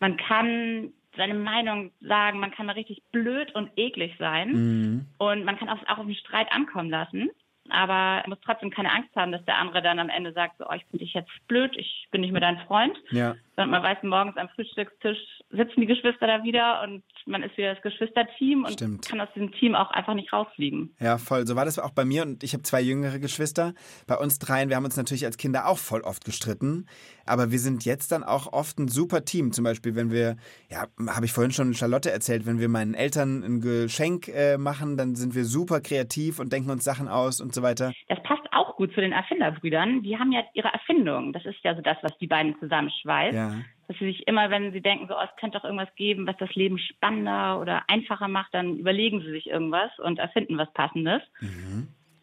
man 0.00 0.16
kann 0.16 0.92
seine 1.16 1.34
Meinung 1.34 1.90
sagen, 2.00 2.38
man 2.38 2.50
kann 2.50 2.66
mal 2.66 2.72
richtig 2.72 3.02
blöd 3.10 3.54
und 3.54 3.70
eklig 3.76 4.14
sein 4.18 4.50
Mhm. 4.52 5.06
und 5.18 5.44
man 5.44 5.58
kann 5.58 5.68
auch, 5.68 5.98
auf 5.98 6.06
den 6.06 6.14
Streit 6.14 6.50
ankommen 6.52 6.90
lassen. 6.90 7.30
Aber 7.70 8.26
muss 8.26 8.38
trotzdem 8.40 8.70
keine 8.70 8.92
Angst 8.92 9.14
haben, 9.14 9.32
dass 9.32 9.44
der 9.44 9.58
andere 9.58 9.82
dann 9.82 9.98
am 9.98 10.08
Ende 10.08 10.32
sagt, 10.32 10.56
so, 10.58 10.64
oh, 10.66 10.72
ich 10.74 10.84
finde 10.86 11.04
dich 11.04 11.12
jetzt 11.12 11.30
blöd, 11.48 11.76
ich 11.76 12.08
bin 12.10 12.22
nicht 12.22 12.32
mehr 12.32 12.40
dein 12.40 12.58
Freund. 12.60 12.96
Ja. 13.10 13.36
Sondern 13.58 13.82
man 13.82 13.90
weiß, 13.90 14.04
morgens 14.04 14.36
am 14.36 14.48
Frühstückstisch 14.50 15.18
sitzen 15.50 15.80
die 15.80 15.86
Geschwister 15.86 16.28
da 16.28 16.44
wieder 16.44 16.80
und 16.84 17.02
man 17.26 17.42
ist 17.42 17.56
wieder 17.56 17.74
das 17.74 17.82
Geschwisterteam 17.82 18.62
und 18.62 18.74
Stimmt. 18.74 19.08
kann 19.08 19.20
aus 19.20 19.26
diesem 19.34 19.50
Team 19.50 19.74
auch 19.74 19.90
einfach 19.90 20.14
nicht 20.14 20.32
rausfliegen. 20.32 20.94
Ja, 21.00 21.18
voll. 21.18 21.44
So 21.44 21.56
war 21.56 21.64
das 21.64 21.80
auch 21.80 21.90
bei 21.90 22.04
mir 22.04 22.22
und 22.22 22.44
ich 22.44 22.52
habe 22.52 22.62
zwei 22.62 22.80
jüngere 22.80 23.18
Geschwister. 23.18 23.74
Bei 24.06 24.16
uns 24.16 24.38
dreien, 24.38 24.68
wir 24.68 24.76
haben 24.76 24.84
uns 24.84 24.96
natürlich 24.96 25.24
als 25.24 25.38
Kinder 25.38 25.66
auch 25.66 25.78
voll 25.78 26.02
oft 26.02 26.24
gestritten, 26.24 26.86
aber 27.26 27.50
wir 27.50 27.58
sind 27.58 27.84
jetzt 27.84 28.12
dann 28.12 28.22
auch 28.22 28.52
oft 28.52 28.78
ein 28.78 28.86
super 28.86 29.24
Team. 29.24 29.50
Zum 29.50 29.64
Beispiel, 29.64 29.96
wenn 29.96 30.12
wir, 30.12 30.36
ja, 30.70 30.84
habe 31.08 31.26
ich 31.26 31.32
vorhin 31.32 31.50
schon 31.50 31.74
Charlotte 31.74 32.12
erzählt, 32.12 32.46
wenn 32.46 32.60
wir 32.60 32.68
meinen 32.68 32.94
Eltern 32.94 33.42
ein 33.42 33.60
Geschenk 33.60 34.28
äh, 34.28 34.56
machen, 34.56 34.96
dann 34.96 35.16
sind 35.16 35.34
wir 35.34 35.44
super 35.44 35.80
kreativ 35.80 36.38
und 36.38 36.52
denken 36.52 36.70
uns 36.70 36.84
Sachen 36.84 37.08
aus 37.08 37.40
und 37.40 37.52
so 37.52 37.62
weiter. 37.62 37.92
Das 38.06 38.22
passt 38.22 38.42
auch 38.52 38.76
gut 38.76 38.92
zu 38.94 39.00
den 39.00 39.10
Erfinderbrüdern. 39.12 40.02
Die 40.02 40.16
haben 40.16 40.30
ja 40.30 40.42
ihre 40.54 40.68
Erfindung. 40.68 41.32
Das 41.32 41.44
ist 41.44 41.58
ja 41.64 41.74
so 41.74 41.82
das, 41.82 41.96
was 42.02 42.16
die 42.18 42.28
beiden 42.28 42.54
zusammenschweißt. 42.60 43.34
Ja. 43.34 43.47
Dass 43.88 43.98
sie 43.98 44.06
sich 44.06 44.28
immer, 44.28 44.50
wenn 44.50 44.72
sie 44.72 44.82
denken, 44.82 45.06
so, 45.08 45.14
oh, 45.14 45.22
es 45.22 45.34
könnte 45.40 45.58
doch 45.58 45.64
irgendwas 45.64 45.94
geben, 45.96 46.26
was 46.26 46.36
das 46.36 46.54
Leben 46.54 46.78
spannender 46.78 47.60
oder 47.60 47.84
einfacher 47.88 48.28
macht, 48.28 48.52
dann 48.52 48.76
überlegen 48.76 49.20
sie 49.22 49.30
sich 49.30 49.48
irgendwas 49.48 49.90
und 49.98 50.18
erfinden 50.18 50.58
was 50.58 50.70
Passendes. 50.74 51.22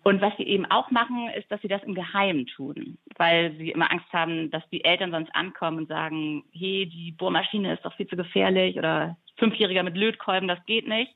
Und 0.03 0.21
was 0.21 0.37
sie 0.37 0.43
eben 0.43 0.67
auch 0.67 0.91
machen, 0.91 1.29
ist, 1.35 1.51
dass 1.51 1.59
sie 1.61 1.67
das 1.67 1.81
im 1.81 1.95
Geheimen 1.95 2.45
tun, 2.45 2.99
weil 3.17 3.55
sie 3.57 3.71
immer 3.71 3.91
Angst 3.91 4.13
haben, 4.13 4.51
dass 4.51 4.61
die 4.69 4.83
Eltern 4.83 5.09
sonst 5.09 5.33
ankommen 5.33 5.79
und 5.79 5.87
sagen, 5.87 6.43
hey, 6.51 6.85
die 6.85 7.11
Bohrmaschine 7.13 7.73
ist 7.73 7.83
doch 7.83 7.95
viel 7.95 8.05
zu 8.05 8.15
gefährlich 8.15 8.77
oder 8.77 9.17
Fünfjähriger 9.37 9.81
mit 9.81 9.97
Lötkolben, 9.97 10.47
das 10.47 10.63
geht 10.67 10.87
nicht. 10.87 11.11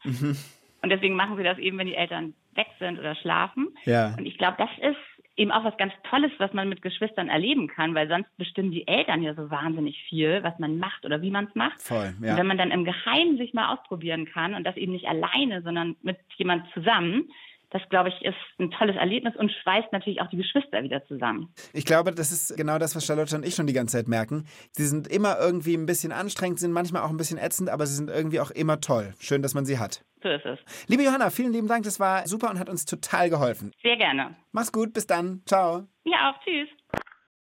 Und 0.81 0.89
deswegen 0.89 1.15
machen 1.15 1.37
sie 1.37 1.43
das 1.43 1.59
eben, 1.59 1.77
wenn 1.77 1.85
die 1.85 1.95
Eltern 1.95 2.33
weg 2.55 2.67
sind 2.79 2.97
oder 2.97 3.13
schlafen. 3.15 3.67
Ja. 3.85 4.15
Und 4.17 4.25
ich 4.25 4.39
glaube, 4.39 4.57
das 4.57 4.69
ist 4.79 4.97
eben 5.36 5.51
auch 5.51 5.63
was 5.63 5.77
ganz 5.77 5.93
Tolles, 6.09 6.31
was 6.38 6.53
man 6.53 6.67
mit 6.69 6.81
Geschwistern 6.81 7.29
erleben 7.29 7.67
kann, 7.67 7.95
weil 7.95 8.07
sonst 8.07 8.29
bestimmen 8.38 8.71
die 8.71 8.88
Eltern 8.88 9.21
ja 9.21 9.33
so 9.33 9.50
wahnsinnig 9.50 10.01
viel, 10.09 10.43
was 10.43 10.57
man 10.59 10.77
macht 10.79 11.05
oder 11.05 11.21
wie 11.21 11.31
man 11.31 11.45
es 11.45 11.55
macht. 11.55 11.81
Voll, 11.81 12.13
Und 12.19 12.25
ja. 12.25 12.38
wenn 12.38 12.48
man 12.48 12.57
dann 12.57 12.71
im 12.71 12.83
Geheimen 12.83 13.38
sich 13.38 13.53
mal 13.53 13.74
ausprobieren 13.74 14.25
kann 14.25 14.53
und 14.53 14.65
das 14.65 14.75
eben 14.75 14.91
nicht 14.91 15.07
alleine, 15.07 15.62
sondern 15.62 15.95
mit 16.01 16.17
jemand 16.38 16.69
zusammen, 16.74 17.29
das 17.71 17.81
glaube 17.89 18.09
ich 18.09 18.21
ist 18.23 18.35
ein 18.57 18.71
tolles 18.71 18.95
Erlebnis 18.95 19.35
und 19.35 19.51
schweißt 19.51 19.91
natürlich 19.91 20.21
auch 20.21 20.29
die 20.29 20.38
Geschwister 20.38 20.83
wieder 20.83 21.05
zusammen. 21.05 21.53
Ich 21.73 21.85
glaube, 21.85 22.11
das 22.11 22.31
ist 22.31 22.55
genau 22.57 22.79
das, 22.79 22.95
was 22.95 23.05
Charlotte 23.05 23.35
und 23.35 23.45
ich 23.45 23.55
schon 23.55 23.67
die 23.67 23.73
ganze 23.73 23.97
Zeit 23.97 24.07
merken. 24.07 24.45
Sie 24.71 24.85
sind 24.85 25.07
immer 25.07 25.38
irgendwie 25.39 25.75
ein 25.75 25.85
bisschen 25.85 26.11
anstrengend, 26.11 26.59
sind 26.59 26.71
manchmal 26.71 27.03
auch 27.03 27.09
ein 27.09 27.17
bisschen 27.17 27.38
ätzend, 27.38 27.69
aber 27.69 27.85
sie 27.85 27.95
sind 27.95 28.09
irgendwie 28.09 28.39
auch 28.39 28.51
immer 28.51 28.81
toll. 28.81 29.13
Schön, 29.19 29.41
dass 29.41 29.53
man 29.53 29.65
sie 29.65 29.77
hat. 29.77 30.03
So 30.21 30.29
ist 30.29 30.45
es. 30.45 30.59
Liebe 30.88 31.03
Johanna, 31.03 31.29
vielen 31.29 31.53
lieben 31.53 31.67
Dank, 31.67 31.83
das 31.83 31.99
war 31.99 32.27
super 32.27 32.49
und 32.49 32.59
hat 32.59 32.69
uns 32.69 32.85
total 32.85 33.29
geholfen. 33.29 33.71
Sehr 33.81 33.95
gerne. 33.97 34.35
Mach's 34.51 34.71
gut, 34.71 34.93
bis 34.93 35.07
dann. 35.07 35.41
Ciao. 35.45 35.88
Ja, 36.03 36.31
auch 36.31 36.43
tschüss. 36.43 36.69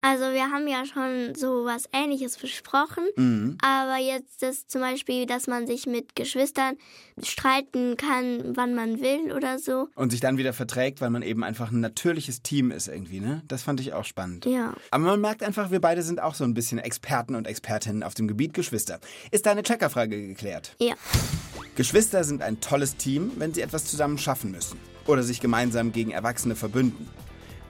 Also 0.03 0.25
wir 0.33 0.51
haben 0.51 0.69
ja 0.69 0.85
schon 0.87 1.35
so 1.35 1.65
was 1.65 1.85
Ähnliches 1.93 2.37
besprochen, 2.37 3.03
Mhm. 3.17 3.59
aber 3.61 3.97
jetzt 3.97 4.41
das 4.43 4.67
zum 4.69 4.81
Beispiel, 4.81 5.27
dass 5.27 5.49
man 5.49 5.67
sich 5.67 5.87
mit 5.87 6.15
Geschwistern 6.15 6.77
streiten 7.23 7.97
kann, 7.97 8.57
wann 8.57 8.75
man 8.75 9.01
will 9.01 9.33
oder 9.33 9.59
so. 9.59 9.89
Und 9.97 10.11
sich 10.11 10.21
dann 10.21 10.39
wieder 10.39 10.53
verträgt, 10.53 11.01
weil 11.01 11.11
man 11.11 11.23
eben 11.23 11.43
einfach 11.43 11.73
ein 11.73 11.81
natürliches 11.81 12.43
Team 12.43 12.71
ist 12.71 12.87
irgendwie, 12.89 13.21
ne? 13.21 13.43
Das 13.49 13.63
fand 13.65 13.81
ich 13.81 13.95
auch 13.95 14.05
spannend. 14.05 14.45
Ja. 14.47 14.75
Aber 14.93 15.05
man 15.05 15.21
merkt 15.21 15.43
einfach, 15.43 15.71
wir 15.73 15.81
beide 15.81 16.03
sind 16.03 16.21
auch 16.21 16.35
so 16.35 16.45
ein 16.45 16.55
bisschen 16.55 16.79
Experten 16.79 17.35
und 17.35 17.47
Expertinnen 17.49 18.03
auf 18.05 18.15
dem 18.15 18.29
Gebiet 18.29 18.55
Geschwister. 18.55 19.01
Ist 19.33 19.47
deine 19.47 19.63
Checkerfrage 19.65 20.25
geklärt? 20.29 20.77
Ja. 20.79 20.95
Geschwister 21.75 22.23
sind 22.23 22.43
ein 22.43 22.61
tolles 22.61 22.97
Team, 22.97 23.33
wenn 23.37 23.53
sie 23.55 23.61
etwas 23.63 23.87
zusammen 23.87 24.19
schaffen 24.19 24.51
müssen 24.53 24.79
oder 25.07 25.23
sich 25.23 25.41
gemeinsam 25.41 25.91
gegen 25.93 26.11
Erwachsene 26.13 26.55
verbünden. 26.55 27.09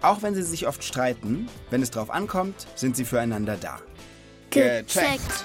Auch 0.06 0.22
wenn 0.22 0.36
sie 0.36 0.44
sich 0.44 0.68
oft 0.68 0.84
streiten, 0.84 1.48
wenn 1.70 1.82
es 1.82 1.90
drauf 1.90 2.10
ankommt, 2.10 2.68
sind 2.76 2.94
sie 2.94 3.04
füreinander 3.04 3.56
da. 3.56 3.80
Gecheckt. 4.50 5.44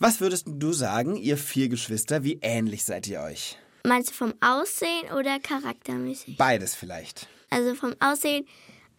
Was 0.00 0.20
würdest 0.20 0.46
du 0.48 0.72
sagen, 0.72 1.14
ihr 1.14 1.36
vier 1.36 1.68
Geschwister, 1.68 2.24
wie 2.24 2.40
ähnlich 2.42 2.84
seid 2.84 3.06
ihr 3.06 3.20
euch? 3.20 3.58
Meinst 3.86 4.10
du 4.10 4.14
vom 4.14 4.34
Aussehen 4.40 5.12
oder 5.16 5.38
charaktermäßig? 5.38 6.36
Beides 6.36 6.74
vielleicht. 6.74 7.28
Also 7.48 7.76
vom 7.76 7.94
Aussehen 8.00 8.44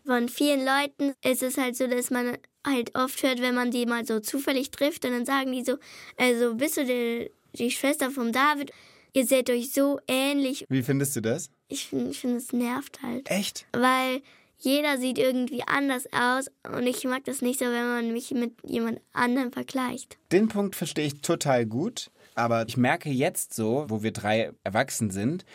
von 0.06 0.30
vielen 0.30 0.64
Leuten 0.64 1.14
ist 1.30 1.44
es 1.44 1.58
halt 1.58 1.76
so, 1.76 1.86
dass 1.88 2.12
man 2.12 2.38
halt 2.66 2.96
oft 2.96 3.22
hört, 3.24 3.42
wenn 3.42 3.56
man 3.56 3.72
die 3.72 3.86
mal 3.86 4.06
so 4.06 4.22
zufällig 4.22 4.72
trifft 4.72 5.04
und 5.04 5.12
dann 5.12 5.26
sagen 5.26 5.52
die 5.52 5.66
so, 5.66 5.76
also 6.16 6.56
bist 6.56 6.78
du 6.78 6.86
die, 6.86 7.30
die 7.58 7.72
Schwester 7.72 8.10
vom 8.10 8.32
David? 8.32 8.72
Ihr 9.12 9.26
seht 9.26 9.50
euch 9.50 9.74
so 9.74 10.00
ähnlich. 10.08 10.66
Wie 10.70 10.82
findest 10.82 11.18
du 11.18 11.22
das? 11.22 11.50
Ich 11.68 11.88
finde, 11.88 12.12
ich 12.12 12.20
find, 12.20 12.38
es 12.38 12.54
nervt 12.54 13.02
halt. 13.02 13.30
Echt? 13.30 13.66
Weil 13.74 14.22
jeder 14.58 14.98
sieht 14.98 15.18
irgendwie 15.18 15.64
anders 15.66 16.06
aus 16.12 16.50
und 16.76 16.88
ich 16.88 17.04
mag 17.04 17.24
das 17.26 17.42
nicht 17.42 17.60
so, 17.60 17.66
wenn 17.66 17.88
man 17.88 18.14
mich 18.14 18.32
mit 18.32 18.54
jemand 18.64 19.02
anderem 19.14 19.52
vergleicht. 19.52 20.18
Den 20.32 20.48
Punkt 20.48 20.76
verstehe 20.76 21.08
ich 21.08 21.22
total 21.22 21.66
gut, 21.66 22.12
aber 22.36 22.68
ich 22.68 22.78
merke 22.78 23.10
jetzt 23.10 23.54
so, 23.54 23.86
wo 23.90 24.04
wir 24.04 24.12
drei 24.12 24.52
erwachsen 24.64 25.12
sind, 25.12 25.46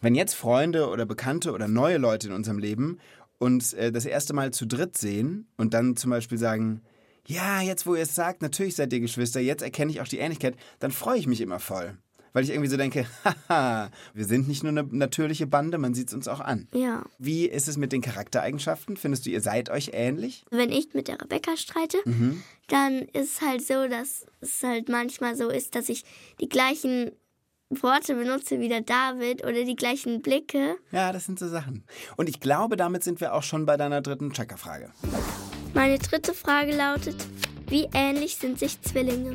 wenn 0.00 0.14
jetzt 0.14 0.34
Freunde 0.34 0.88
oder 0.88 1.06
Bekannte 1.06 1.52
oder 1.52 1.68
neue 1.68 1.98
Leute 1.98 2.28
in 2.28 2.32
unserem 2.32 2.58
Leben 2.58 2.98
uns 3.38 3.72
äh, 3.72 3.92
das 3.92 4.06
erste 4.06 4.32
Mal 4.32 4.52
zu 4.52 4.66
dritt 4.66 4.96
sehen 4.96 5.46
und 5.56 5.74
dann 5.74 5.96
zum 5.96 6.10
Beispiel 6.10 6.38
sagen, 6.38 6.82
ja, 7.26 7.60
jetzt 7.60 7.86
wo 7.86 7.94
ihr 7.94 8.02
es 8.02 8.14
sagt, 8.14 8.40
natürlich 8.40 8.76
seid 8.76 8.92
ihr 8.92 9.00
Geschwister, 9.00 9.40
jetzt 9.40 9.62
erkenne 9.62 9.90
ich 9.90 10.00
auch 10.00 10.08
die 10.08 10.18
Ähnlichkeit, 10.18 10.56
dann 10.78 10.92
freue 10.92 11.18
ich 11.18 11.26
mich 11.26 11.40
immer 11.40 11.58
voll. 11.58 11.98
Weil 12.36 12.44
ich 12.44 12.50
irgendwie 12.50 12.68
so 12.68 12.76
denke, 12.76 13.06
haha, 13.48 13.88
wir 14.12 14.26
sind 14.26 14.46
nicht 14.46 14.62
nur 14.62 14.68
eine 14.68 14.82
natürliche 14.82 15.46
Bande, 15.46 15.78
man 15.78 15.94
sieht 15.94 16.08
es 16.08 16.14
uns 16.14 16.28
auch 16.28 16.40
an. 16.40 16.68
Ja. 16.74 17.02
Wie 17.18 17.46
ist 17.46 17.66
es 17.66 17.78
mit 17.78 17.92
den 17.92 18.02
Charaktereigenschaften? 18.02 18.98
Findest 18.98 19.24
du, 19.24 19.30
ihr 19.30 19.40
seid 19.40 19.70
euch 19.70 19.92
ähnlich? 19.94 20.44
Wenn 20.50 20.70
ich 20.70 20.92
mit 20.92 21.08
der 21.08 21.18
Rebecca 21.18 21.56
streite, 21.56 21.96
dann 22.68 22.98
ist 23.14 23.36
es 23.36 23.40
halt 23.40 23.66
so, 23.66 23.88
dass 23.88 24.26
es 24.42 24.62
halt 24.62 24.90
manchmal 24.90 25.34
so 25.34 25.48
ist, 25.48 25.74
dass 25.74 25.88
ich 25.88 26.04
die 26.38 26.50
gleichen 26.50 27.10
Worte 27.70 28.14
benutze 28.14 28.60
wie 28.60 28.68
der 28.68 28.82
David 28.82 29.42
oder 29.42 29.64
die 29.64 29.74
gleichen 29.74 30.20
Blicke. 30.20 30.76
Ja, 30.92 31.14
das 31.14 31.24
sind 31.24 31.38
so 31.38 31.48
Sachen. 31.48 31.84
Und 32.18 32.28
ich 32.28 32.40
glaube, 32.40 32.76
damit 32.76 33.02
sind 33.02 33.18
wir 33.22 33.32
auch 33.32 33.44
schon 33.44 33.64
bei 33.64 33.78
deiner 33.78 34.02
dritten 34.02 34.34
Checkerfrage. 34.34 34.92
Meine 35.72 35.98
dritte 35.98 36.34
Frage 36.34 36.76
lautet, 36.76 37.16
wie 37.70 37.88
ähnlich 37.94 38.36
sind 38.36 38.58
sich 38.58 38.78
Zwillinge? 38.82 39.32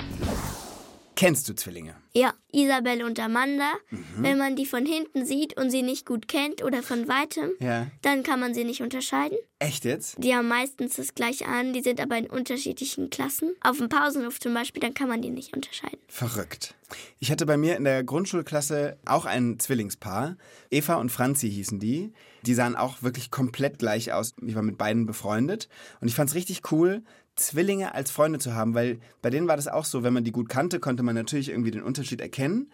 Kennst 1.21 1.47
du 1.47 1.53
Zwillinge? 1.53 1.93
Ja, 2.13 2.33
Isabel 2.51 3.03
und 3.03 3.19
Amanda. 3.19 3.73
Wenn 4.17 4.39
man 4.39 4.55
die 4.55 4.65
von 4.65 4.87
hinten 4.87 5.23
sieht 5.23 5.55
und 5.55 5.69
sie 5.69 5.83
nicht 5.83 6.07
gut 6.07 6.27
kennt 6.27 6.63
oder 6.63 6.81
von 6.81 7.07
weitem, 7.07 7.51
Ja. 7.59 7.91
dann 8.01 8.23
kann 8.23 8.39
man 8.39 8.55
sie 8.55 8.63
nicht 8.63 8.81
unterscheiden. 8.81 9.37
Echt 9.59 9.85
jetzt? 9.85 10.15
Die 10.17 10.33
haben 10.33 10.47
meistens 10.47 10.95
das 10.95 11.13
gleiche 11.13 11.45
an, 11.45 11.73
die 11.73 11.83
sind 11.83 12.01
aber 12.01 12.17
in 12.17 12.25
unterschiedlichen 12.25 13.11
Klassen. 13.11 13.53
Auf 13.61 13.77
dem 13.77 13.87
Pausenhof 13.87 14.39
zum 14.39 14.55
Beispiel, 14.55 14.81
dann 14.81 14.95
kann 14.95 15.09
man 15.09 15.21
die 15.21 15.29
nicht 15.29 15.55
unterscheiden. 15.55 15.99
Verrückt. 16.07 16.73
Ich 17.19 17.29
hatte 17.29 17.45
bei 17.45 17.55
mir 17.55 17.77
in 17.77 17.83
der 17.83 18.03
Grundschulklasse 18.03 18.97
auch 19.05 19.25
ein 19.25 19.59
Zwillingspaar. 19.59 20.37
Eva 20.71 20.95
und 20.95 21.11
Franzi 21.11 21.51
hießen 21.51 21.77
die. 21.79 22.13
Die 22.47 22.55
sahen 22.55 22.75
auch 22.75 23.03
wirklich 23.03 23.29
komplett 23.29 23.77
gleich 23.77 24.11
aus. 24.11 24.33
Ich 24.43 24.55
war 24.55 24.63
mit 24.63 24.79
beiden 24.79 25.05
befreundet. 25.05 25.69
Und 25.99 26.07
ich 26.07 26.15
fand 26.15 26.31
es 26.31 26.35
richtig 26.35 26.71
cool, 26.71 27.03
Zwillinge 27.41 27.93
als 27.93 28.11
Freunde 28.11 28.39
zu 28.39 28.55
haben, 28.55 28.73
weil 28.73 28.99
bei 29.21 29.29
denen 29.29 29.47
war 29.47 29.55
das 29.55 29.67
auch 29.67 29.85
so, 29.85 30.03
wenn 30.03 30.13
man 30.13 30.23
die 30.23 30.31
gut 30.31 30.49
kannte, 30.49 30.79
konnte 30.79 31.03
man 31.03 31.15
natürlich 31.15 31.49
irgendwie 31.49 31.71
den 31.71 31.83
Unterschied 31.83 32.21
erkennen. 32.21 32.71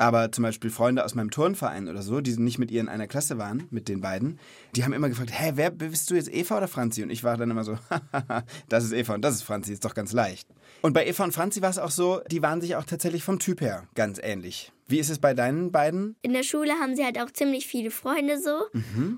Aber 0.00 0.32
zum 0.32 0.44
Beispiel 0.44 0.70
Freunde 0.70 1.04
aus 1.04 1.14
meinem 1.14 1.30
Turnverein 1.30 1.86
oder 1.86 2.00
so, 2.00 2.22
die 2.22 2.34
nicht 2.38 2.58
mit 2.58 2.70
ihr 2.70 2.80
in 2.80 2.88
einer 2.88 3.06
Klasse 3.06 3.36
waren, 3.36 3.64
mit 3.70 3.86
den 3.86 4.00
beiden, 4.00 4.38
die 4.74 4.82
haben 4.82 4.94
immer 4.94 5.10
gefragt, 5.10 5.30
hä, 5.30 5.52
wer 5.56 5.70
bist 5.70 6.10
du 6.10 6.14
jetzt 6.14 6.32
Eva 6.32 6.56
oder 6.56 6.68
Franzi? 6.68 7.02
Und 7.02 7.10
ich 7.10 7.22
war 7.22 7.36
dann 7.36 7.50
immer 7.50 7.64
so, 7.64 7.76
das 8.70 8.84
ist 8.84 8.92
Eva 8.92 9.12
und 9.12 9.20
das 9.20 9.34
ist 9.34 9.42
Franzi, 9.42 9.74
ist 9.74 9.84
doch 9.84 9.92
ganz 9.92 10.14
leicht. 10.14 10.48
Und 10.80 10.94
bei 10.94 11.06
Eva 11.06 11.24
und 11.24 11.32
Franzi 11.32 11.60
war 11.60 11.68
es 11.68 11.78
auch 11.78 11.90
so, 11.90 12.22
die 12.30 12.40
waren 12.40 12.62
sich 12.62 12.76
auch 12.76 12.84
tatsächlich 12.84 13.22
vom 13.22 13.38
Typ 13.38 13.60
her 13.60 13.88
ganz 13.94 14.18
ähnlich. 14.22 14.72
Wie 14.88 14.98
ist 14.98 15.10
es 15.10 15.18
bei 15.18 15.34
deinen 15.34 15.70
beiden? 15.70 16.16
In 16.22 16.32
der 16.32 16.44
Schule 16.44 16.72
haben 16.80 16.96
sie 16.96 17.04
halt 17.04 17.20
auch 17.20 17.30
ziemlich 17.30 17.66
viele 17.66 17.90
Freunde 17.90 18.40
so. 18.40 18.62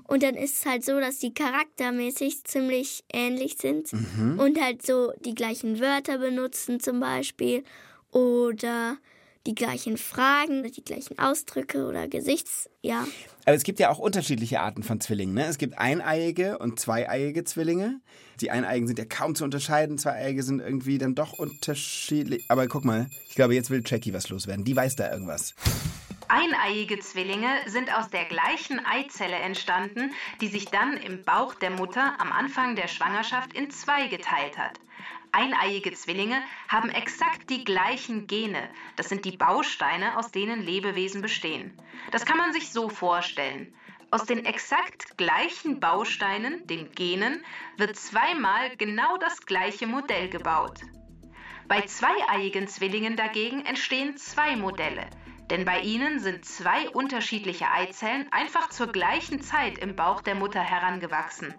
Und 0.03 0.21
dann 0.21 0.35
ist 0.35 0.57
es 0.57 0.65
halt 0.65 0.83
so, 0.83 0.99
dass 0.99 1.19
die 1.19 1.33
charaktermäßig 1.33 2.43
ziemlich 2.43 3.05
ähnlich 3.11 3.55
sind. 3.57 3.89
Und 4.37 4.61
halt 4.61 4.85
so 4.85 5.13
die 5.23 5.33
gleichen 5.33 5.79
Wörter 5.79 6.17
benutzen 6.17 6.81
zum 6.81 6.99
Beispiel. 6.99 7.63
Oder 8.11 8.97
die 9.45 9.55
gleichen 9.55 9.97
Fragen, 9.97 10.63
die 10.63 10.83
gleichen 10.83 11.19
Ausdrücke 11.19 11.85
oder 11.85 12.07
Gesichts... 12.07 12.69
Ja. 12.81 13.05
Aber 13.45 13.55
es 13.55 13.63
gibt 13.63 13.79
ja 13.79 13.89
auch 13.89 13.99
unterschiedliche 13.99 14.61
Arten 14.61 14.83
von 14.83 15.01
Zwillingen. 15.01 15.35
Ne? 15.35 15.45
Es 15.45 15.57
gibt 15.57 15.77
eineiige 15.77 16.57
und 16.59 16.79
zweieiige 16.79 17.43
Zwillinge. 17.43 18.01
Die 18.41 18.51
eineiigen 18.51 18.87
sind 18.87 18.99
ja 18.99 19.05
kaum 19.05 19.35
zu 19.35 19.43
unterscheiden, 19.43 19.97
zweieiige 19.97 20.43
sind 20.43 20.59
irgendwie 20.59 20.97
dann 20.97 21.15
doch 21.15 21.33
unterschiedlich. 21.33 22.45
Aber 22.49 22.67
guck 22.67 22.85
mal, 22.85 23.09
ich 23.29 23.35
glaube, 23.35 23.53
jetzt 23.53 23.69
will 23.69 23.83
Jackie 23.85 24.13
was 24.13 24.29
loswerden. 24.29 24.65
Die 24.65 24.75
weiß 24.75 24.95
da 24.95 25.11
irgendwas. 25.11 25.55
Eineiige 26.29 26.99
Zwillinge 26.99 27.49
sind 27.67 27.95
aus 27.95 28.09
der 28.09 28.25
gleichen 28.25 28.79
Eizelle 28.85 29.35
entstanden, 29.35 30.11
die 30.41 30.47
sich 30.47 30.65
dann 30.65 30.97
im 30.97 31.23
Bauch 31.23 31.53
der 31.55 31.69
Mutter 31.69 32.15
am 32.19 32.31
Anfang 32.31 32.75
der 32.75 32.87
Schwangerschaft 32.87 33.53
in 33.53 33.69
zwei 33.69 34.07
geteilt 34.07 34.57
hat. 34.57 34.79
Eineiige 35.35 35.91
Zwillinge 35.93 36.43
haben 36.67 36.89
exakt 36.89 37.49
die 37.49 37.63
gleichen 37.63 38.27
Gene. 38.27 38.69
Das 38.95 39.09
sind 39.09 39.25
die 39.25 39.35
Bausteine, 39.35 40.15
aus 40.15 40.31
denen 40.31 40.61
Lebewesen 40.61 41.23
bestehen. 41.23 41.75
Das 42.11 42.23
kann 42.23 42.37
man 42.37 42.53
sich 42.53 42.71
so 42.71 42.87
vorstellen. 42.87 43.73
Aus 44.11 44.25
den 44.25 44.45
exakt 44.45 45.17
gleichen 45.17 45.79
Bausteinen, 45.79 46.67
den 46.67 46.91
Genen, 46.91 47.43
wird 47.77 47.95
zweimal 47.95 48.77
genau 48.77 49.17
das 49.17 49.43
gleiche 49.47 49.87
Modell 49.87 50.29
gebaut. 50.29 50.81
Bei 51.67 51.81
zweieiigen 51.81 52.67
Zwillingen 52.67 53.15
dagegen 53.15 53.65
entstehen 53.65 54.15
zwei 54.17 54.55
Modelle. 54.55 55.09
Denn 55.49 55.65
bei 55.65 55.79
ihnen 55.79 56.19
sind 56.19 56.45
zwei 56.45 56.89
unterschiedliche 56.89 57.71
Eizellen 57.71 58.31
einfach 58.31 58.69
zur 58.69 58.91
gleichen 58.91 59.41
Zeit 59.41 59.79
im 59.79 59.95
Bauch 59.95 60.21
der 60.21 60.35
Mutter 60.35 60.61
herangewachsen. 60.61 61.55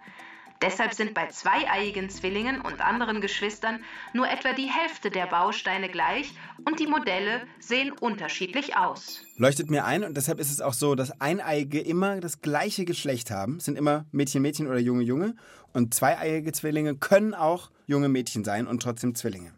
Deshalb 0.62 0.94
sind 0.94 1.14
bei 1.14 1.28
zweieiigen 1.28 2.08
Zwillingen 2.08 2.60
und 2.60 2.80
anderen 2.80 3.20
Geschwistern 3.20 3.80
nur 4.12 4.28
etwa 4.28 4.52
die 4.52 4.70
Hälfte 4.70 5.10
der 5.10 5.26
Bausteine 5.26 5.88
gleich 5.88 6.32
und 6.64 6.80
die 6.80 6.86
Modelle 6.86 7.42
sehen 7.58 7.92
unterschiedlich 7.92 8.76
aus. 8.76 9.22
Leuchtet 9.36 9.70
mir 9.70 9.84
ein 9.84 10.04
und 10.04 10.16
deshalb 10.16 10.40
ist 10.40 10.50
es 10.50 10.60
auch 10.60 10.72
so, 10.72 10.94
dass 10.94 11.20
Eineiige 11.20 11.80
immer 11.80 12.20
das 12.20 12.40
gleiche 12.40 12.84
Geschlecht 12.84 13.30
haben. 13.30 13.60
Sind 13.60 13.76
immer 13.76 14.06
Mädchen, 14.12 14.42
Mädchen 14.42 14.66
oder 14.66 14.78
Junge, 14.78 15.02
Junge. 15.02 15.34
Und 15.72 15.92
zweieiige 15.92 16.52
Zwillinge 16.52 16.94
können 16.94 17.34
auch 17.34 17.70
junge 17.86 18.08
Mädchen 18.08 18.44
sein 18.44 18.66
und 18.66 18.82
trotzdem 18.82 19.14
Zwillinge. 19.14 19.52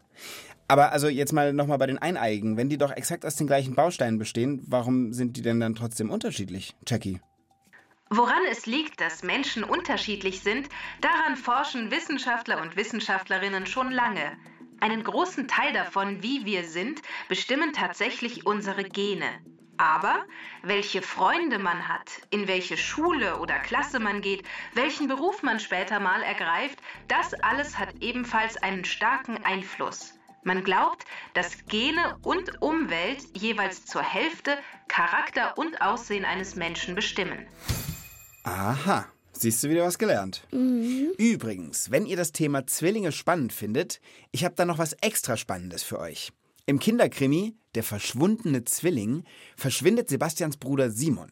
Aber 0.67 0.91
also 0.91 1.07
jetzt 1.07 1.31
mal 1.31 1.53
nochmal 1.53 1.77
bei 1.77 1.87
den 1.87 1.97
Eineigen. 1.97 2.57
Wenn 2.57 2.69
die 2.69 2.77
doch 2.77 2.91
exakt 2.91 3.25
aus 3.25 3.35
den 3.35 3.47
gleichen 3.47 3.75
Bausteinen 3.75 4.19
bestehen, 4.19 4.61
warum 4.67 5.13
sind 5.13 5.37
die 5.37 5.41
denn 5.41 5.59
dann 5.59 5.75
trotzdem 5.75 6.09
unterschiedlich, 6.09 6.75
Jackie? 6.85 7.21
Woran 8.09 8.45
es 8.49 8.65
liegt, 8.65 9.01
dass 9.01 9.21
Menschen 9.21 9.65
unterschiedlich 9.65 10.41
sind, 10.41 10.69
daran 11.01 11.35
forschen 11.35 11.91
Wissenschaftler 11.91 12.61
und 12.61 12.77
Wissenschaftlerinnen 12.77 13.65
schon 13.65 13.91
lange. 13.91 14.37
Einen 14.79 15.03
großen 15.03 15.49
Teil 15.49 15.73
davon, 15.73 16.23
wie 16.23 16.45
wir 16.45 16.63
sind, 16.63 17.01
bestimmen 17.27 17.73
tatsächlich 17.73 18.45
unsere 18.45 18.85
Gene. 18.85 19.41
Aber 19.75 20.25
welche 20.63 21.01
Freunde 21.01 21.59
man 21.59 21.87
hat, 21.89 22.21
in 22.29 22.47
welche 22.47 22.77
Schule 22.77 23.37
oder 23.39 23.59
Klasse 23.59 23.99
man 23.99 24.21
geht, 24.21 24.43
welchen 24.73 25.09
Beruf 25.09 25.43
man 25.43 25.59
später 25.59 25.99
mal 25.99 26.23
ergreift, 26.23 26.79
das 27.09 27.33
alles 27.33 27.77
hat 27.77 27.93
ebenfalls 27.99 28.55
einen 28.55 28.85
starken 28.85 29.43
Einfluss. 29.43 30.13
Man 30.43 30.63
glaubt, 30.63 31.03
dass 31.33 31.65
Gene 31.65 32.17
und 32.23 32.61
Umwelt 32.61 33.21
jeweils 33.33 33.85
zur 33.85 34.01
Hälfte 34.01 34.57
Charakter 34.87 35.57
und 35.57 35.81
Aussehen 35.81 36.23
eines 36.23 36.55
Menschen 36.55 36.95
bestimmen. 36.95 37.45
Aha, 38.47 39.05
siehst 39.33 39.61
du 39.61 39.69
wieder 39.69 39.83
was 39.83 39.97
gelernt. 39.97 40.47
Übrigens, 40.51 41.91
wenn 41.91 42.05
ihr 42.05 42.15
das 42.15 42.31
Thema 42.31 42.65
Zwillinge 42.65 43.11
spannend 43.11 43.51
findet, 43.51 43.99
ich 44.31 44.45
habe 44.45 44.55
da 44.55 44.63
noch 44.63 44.77
was 44.77 44.93
extra 45.01 45.35
Spannendes 45.35 45.83
für 45.83 45.99
euch. 45.99 46.31
Im 46.65 46.79
Kinderkrimi 46.79 47.57
Der 47.75 47.83
verschwundene 47.83 48.63
Zwilling 48.63 49.25
verschwindet 49.57 50.07
Sebastians 50.07 50.55
Bruder 50.55 50.89
Simon. 50.91 51.29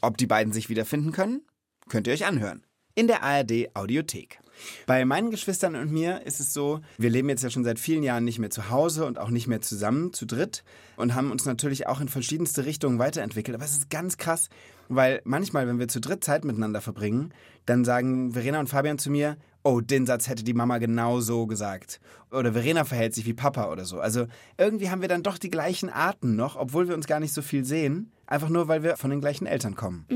Ob 0.00 0.16
die 0.16 0.26
beiden 0.26 0.52
sich 0.52 0.68
wiederfinden 0.68 1.12
können? 1.12 1.42
Könnt 1.88 2.08
ihr 2.08 2.12
euch 2.12 2.26
anhören. 2.26 2.66
In 2.96 3.06
der 3.06 3.22
ARD 3.22 3.68
Audiothek. 3.74 4.40
Bei 4.86 5.04
meinen 5.04 5.30
Geschwistern 5.30 5.76
und 5.76 5.92
mir 5.92 6.22
ist 6.26 6.40
es 6.40 6.52
so, 6.52 6.80
wir 6.98 7.10
leben 7.10 7.28
jetzt 7.28 7.42
ja 7.42 7.50
schon 7.50 7.64
seit 7.64 7.78
vielen 7.78 8.02
Jahren 8.02 8.24
nicht 8.24 8.38
mehr 8.38 8.50
zu 8.50 8.70
Hause 8.70 9.04
und 9.06 9.18
auch 9.18 9.30
nicht 9.30 9.46
mehr 9.46 9.60
zusammen, 9.60 10.12
zu 10.12 10.26
dritt 10.26 10.64
und 10.96 11.14
haben 11.14 11.30
uns 11.30 11.44
natürlich 11.44 11.86
auch 11.86 12.00
in 12.00 12.08
verschiedenste 12.08 12.64
Richtungen 12.64 12.98
weiterentwickelt. 12.98 13.54
Aber 13.54 13.64
es 13.64 13.72
ist 13.72 13.90
ganz 13.90 14.16
krass, 14.16 14.48
weil 14.88 15.20
manchmal, 15.24 15.66
wenn 15.66 15.78
wir 15.78 15.88
zu 15.88 16.00
dritt 16.00 16.24
Zeit 16.24 16.44
miteinander 16.44 16.80
verbringen, 16.80 17.32
dann 17.66 17.84
sagen 17.84 18.32
Verena 18.32 18.60
und 18.60 18.68
Fabian 18.68 18.98
zu 18.98 19.10
mir, 19.10 19.36
oh, 19.66 19.80
den 19.80 20.06
Satz 20.06 20.28
hätte 20.28 20.44
die 20.44 20.54
Mama 20.54 20.78
genau 20.78 21.20
so 21.20 21.46
gesagt. 21.46 22.00
Oder 22.30 22.52
Verena 22.52 22.84
verhält 22.84 23.14
sich 23.14 23.26
wie 23.26 23.34
Papa 23.34 23.70
oder 23.70 23.84
so. 23.84 23.98
Also 23.98 24.26
irgendwie 24.58 24.90
haben 24.90 25.00
wir 25.00 25.08
dann 25.08 25.24
doch 25.24 25.38
die 25.38 25.50
gleichen 25.50 25.90
Arten 25.90 26.36
noch, 26.36 26.56
obwohl 26.56 26.86
wir 26.86 26.94
uns 26.94 27.06
gar 27.06 27.18
nicht 27.18 27.34
so 27.34 27.42
viel 27.42 27.64
sehen. 27.64 28.12
Einfach 28.26 28.48
nur, 28.48 28.68
weil 28.68 28.82
wir 28.82 28.96
von 28.96 29.10
den 29.10 29.20
gleichen 29.20 29.46
Eltern 29.46 29.74
kommen. 29.74 30.06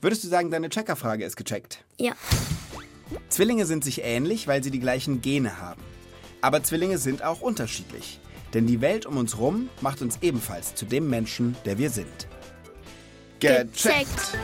Würdest 0.00 0.24
du 0.24 0.28
sagen, 0.28 0.50
deine 0.50 0.68
Checkerfrage 0.68 1.24
ist 1.24 1.36
gecheckt? 1.36 1.84
Ja. 1.98 2.12
Zwillinge 3.28 3.66
sind 3.66 3.84
sich 3.84 4.02
ähnlich, 4.02 4.46
weil 4.46 4.62
sie 4.62 4.70
die 4.70 4.80
gleichen 4.80 5.20
Gene 5.20 5.58
haben. 5.58 5.82
Aber 6.40 6.62
Zwillinge 6.62 6.98
sind 6.98 7.22
auch 7.22 7.40
unterschiedlich. 7.40 8.20
Denn 8.54 8.66
die 8.66 8.80
Welt 8.80 9.06
um 9.06 9.16
uns 9.16 9.38
rum 9.38 9.68
macht 9.80 10.02
uns 10.02 10.18
ebenfalls 10.22 10.74
zu 10.74 10.84
dem 10.84 11.08
Menschen, 11.08 11.56
der 11.64 11.78
wir 11.78 11.90
sind. 11.90 12.28
Gecheckt. 13.38 14.38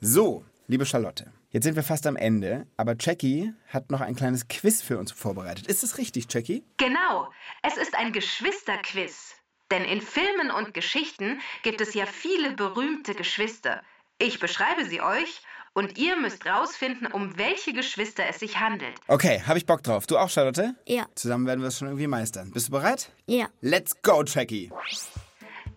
So, 0.00 0.44
liebe 0.66 0.86
Charlotte, 0.86 1.32
jetzt 1.50 1.64
sind 1.64 1.76
wir 1.76 1.82
fast 1.82 2.06
am 2.06 2.16
Ende, 2.16 2.66
aber 2.76 2.96
Jackie 2.98 3.52
hat 3.68 3.90
noch 3.90 4.00
ein 4.00 4.16
kleines 4.16 4.48
Quiz 4.48 4.82
für 4.82 4.98
uns 4.98 5.12
vorbereitet. 5.12 5.66
Ist 5.66 5.84
es 5.84 5.98
richtig, 5.98 6.26
Jackie? 6.28 6.64
Genau, 6.78 7.28
es 7.62 7.76
ist 7.76 7.94
ein 7.94 8.12
Geschwisterquiz. 8.12 9.34
Denn 9.70 9.84
in 9.84 10.00
Filmen 10.00 10.50
und 10.50 10.74
Geschichten 10.74 11.40
gibt 11.62 11.80
es 11.80 11.94
ja 11.94 12.06
viele 12.06 12.52
berühmte 12.52 13.14
Geschwister. 13.14 13.82
Ich 14.18 14.40
beschreibe 14.40 14.84
sie 14.84 15.00
euch 15.00 15.42
und 15.72 15.98
ihr 15.98 16.16
müsst 16.16 16.46
rausfinden, 16.46 17.06
um 17.06 17.36
welche 17.38 17.72
Geschwister 17.72 18.24
es 18.28 18.40
sich 18.40 18.58
handelt. 18.60 18.94
Okay, 19.08 19.42
habe 19.46 19.58
ich 19.58 19.66
Bock 19.66 19.82
drauf. 19.82 20.06
Du 20.06 20.18
auch, 20.18 20.30
Charlotte? 20.30 20.74
Ja. 20.86 21.06
Zusammen 21.14 21.46
werden 21.46 21.60
wir 21.60 21.68
es 21.68 21.78
schon 21.78 21.88
irgendwie 21.88 22.06
meistern. 22.06 22.50
Bist 22.50 22.68
du 22.68 22.72
bereit? 22.72 23.12
Ja. 23.26 23.48
Let's 23.60 24.00
go, 24.02 24.22
Jackie. 24.24 24.70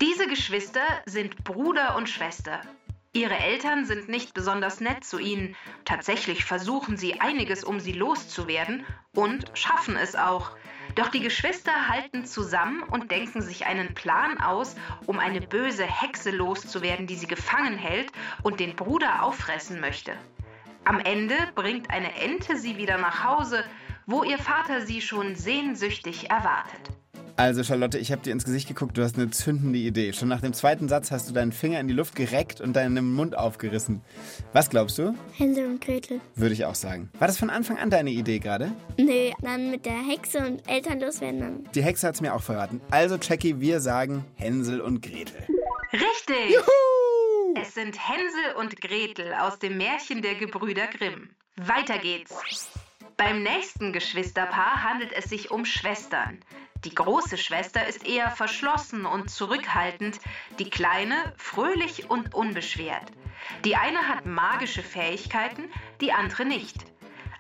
Diese 0.02 0.28
Geschwister 0.28 0.82
sind 1.06 1.44
Bruder 1.44 1.96
und 1.96 2.10
Schwester. 2.10 2.62
Ihre 3.16 3.38
Eltern 3.38 3.86
sind 3.86 4.10
nicht 4.10 4.34
besonders 4.34 4.80
nett 4.80 5.04
zu 5.04 5.20
ihnen. 5.20 5.56
Tatsächlich 5.86 6.46
versuchen 6.46 6.98
sie 6.98 7.22
einiges, 7.22 7.64
um 7.64 7.80
sie 7.80 7.92
loszuwerden 7.92 8.84
und 9.14 9.52
schaffen 9.54 9.96
es 9.96 10.16
auch. 10.16 10.50
Doch 10.96 11.10
die 11.10 11.20
Geschwister 11.20 11.88
halten 11.88 12.26
zusammen 12.26 12.82
und 12.82 13.12
denken 13.12 13.44
sich 13.44 13.68
einen 13.68 13.94
Plan 13.94 14.42
aus, 14.42 14.76
um 15.06 15.20
eine 15.20 15.42
böse 15.42 15.86
Hexe 15.86 16.32
loszuwerden, 16.32 17.06
die 17.06 17.16
sie 17.16 17.28
gefangen 17.28 17.78
hält 17.78 18.12
und 18.42 18.60
den 18.60 18.76
Bruder 18.76 19.22
auffressen 19.22 19.80
möchte. 19.80 20.18
Am 20.84 21.00
Ende 21.00 21.36
bringt 21.54 21.92
eine 21.92 22.16
Ente 22.16 22.58
sie 22.58 22.78
wieder 22.78 22.98
nach 22.98 23.24
Hause, 23.24 23.64
wo 24.08 24.24
ihr 24.24 24.40
Vater 24.40 24.82
sie 24.82 25.02
schon 25.02 25.36
sehnsüchtig 25.36 26.32
erwartet. 26.32 26.90
Also 27.36 27.64
Charlotte, 27.64 27.98
ich 27.98 28.12
habe 28.12 28.22
dir 28.22 28.32
ins 28.32 28.46
Gesicht 28.46 28.68
geguckt, 28.68 28.96
du 28.96 29.04
hast 29.04 29.18
eine 29.18 29.32
zündende 29.32 29.80
Idee. 29.80 30.14
Schon 30.14 30.28
nach 30.28 30.42
dem 30.42 30.54
zweiten 30.54 30.88
Satz 30.88 31.10
hast 31.10 31.28
du 31.28 31.34
deinen 31.34 31.52
Finger 31.52 31.80
in 31.80 31.88
die 31.88 31.94
Luft 31.94 32.16
gereckt 32.16 32.62
und 32.62 32.74
deinen 32.74 33.12
Mund 33.14 33.36
aufgerissen. 33.36 34.02
Was 34.54 34.70
glaubst 34.70 35.00
du? 35.00 35.16
Hänsel 35.36 35.66
und 35.66 35.82
Gretel. 35.82 36.22
Würde 36.36 36.54
ich 36.54 36.66
auch 36.66 36.76
sagen. 36.76 37.10
War 37.18 37.28
das 37.28 37.40
von 37.40 37.50
Anfang 37.50 37.80
an 37.80 37.90
deine 37.90 38.12
Idee 38.12 38.38
gerade? 38.38 38.72
Nee, 38.98 39.34
dann 39.42 39.72
mit 39.72 39.86
der 39.88 39.98
Hexe 39.98 40.46
und 40.46 40.70
Eltern 40.70 41.00
loswerden 41.00 41.40
dann. 41.40 41.70
Die 41.74 41.82
Hexe 41.82 42.08
hat 42.08 42.16
es 42.16 42.22
mir 42.22 42.36
auch 42.36 42.42
verraten. 42.44 42.82
Also 42.92 43.18
Jackie, 43.20 43.60
wir 43.60 43.80
sagen 43.80 44.24
Hänsel 44.36 44.80
und 44.80 45.02
Gretel. 45.02 45.48
Richtig! 45.92 46.54
Juhu! 46.54 47.56
Es 47.60 47.74
sind 47.74 47.98
Hänsel 47.98 48.56
und 48.60 48.80
Gretel 48.80 49.34
aus 49.34 49.58
dem 49.58 49.78
Märchen 49.78 50.22
der 50.22 50.36
Gebrüder 50.36 50.86
Grimm. 50.88 51.30
Weiter 51.56 51.98
geht's. 51.98 52.70
Beim 53.18 53.42
nächsten 53.44 53.92
Geschwisterpaar 53.92 54.84
handelt 54.84 55.12
es 55.14 55.26
sich 55.26 55.50
um 55.52 55.66
Schwestern. 55.66 56.40
Die 56.86 56.94
große 56.94 57.38
Schwester 57.38 57.88
ist 57.88 58.06
eher 58.06 58.30
verschlossen 58.32 59.06
und 59.06 59.30
zurückhaltend, 59.30 60.20
die 60.60 60.70
kleine 60.70 61.16
fröhlich 61.38 62.10
und 62.10 62.34
unbeschwert. 62.34 63.12
Die 63.64 63.76
eine 63.76 64.08
hat 64.10 64.26
magische 64.26 64.84
Fähigkeiten, 64.84 65.64
die 66.02 66.12
andere 66.12 66.46
nicht. 66.46 66.86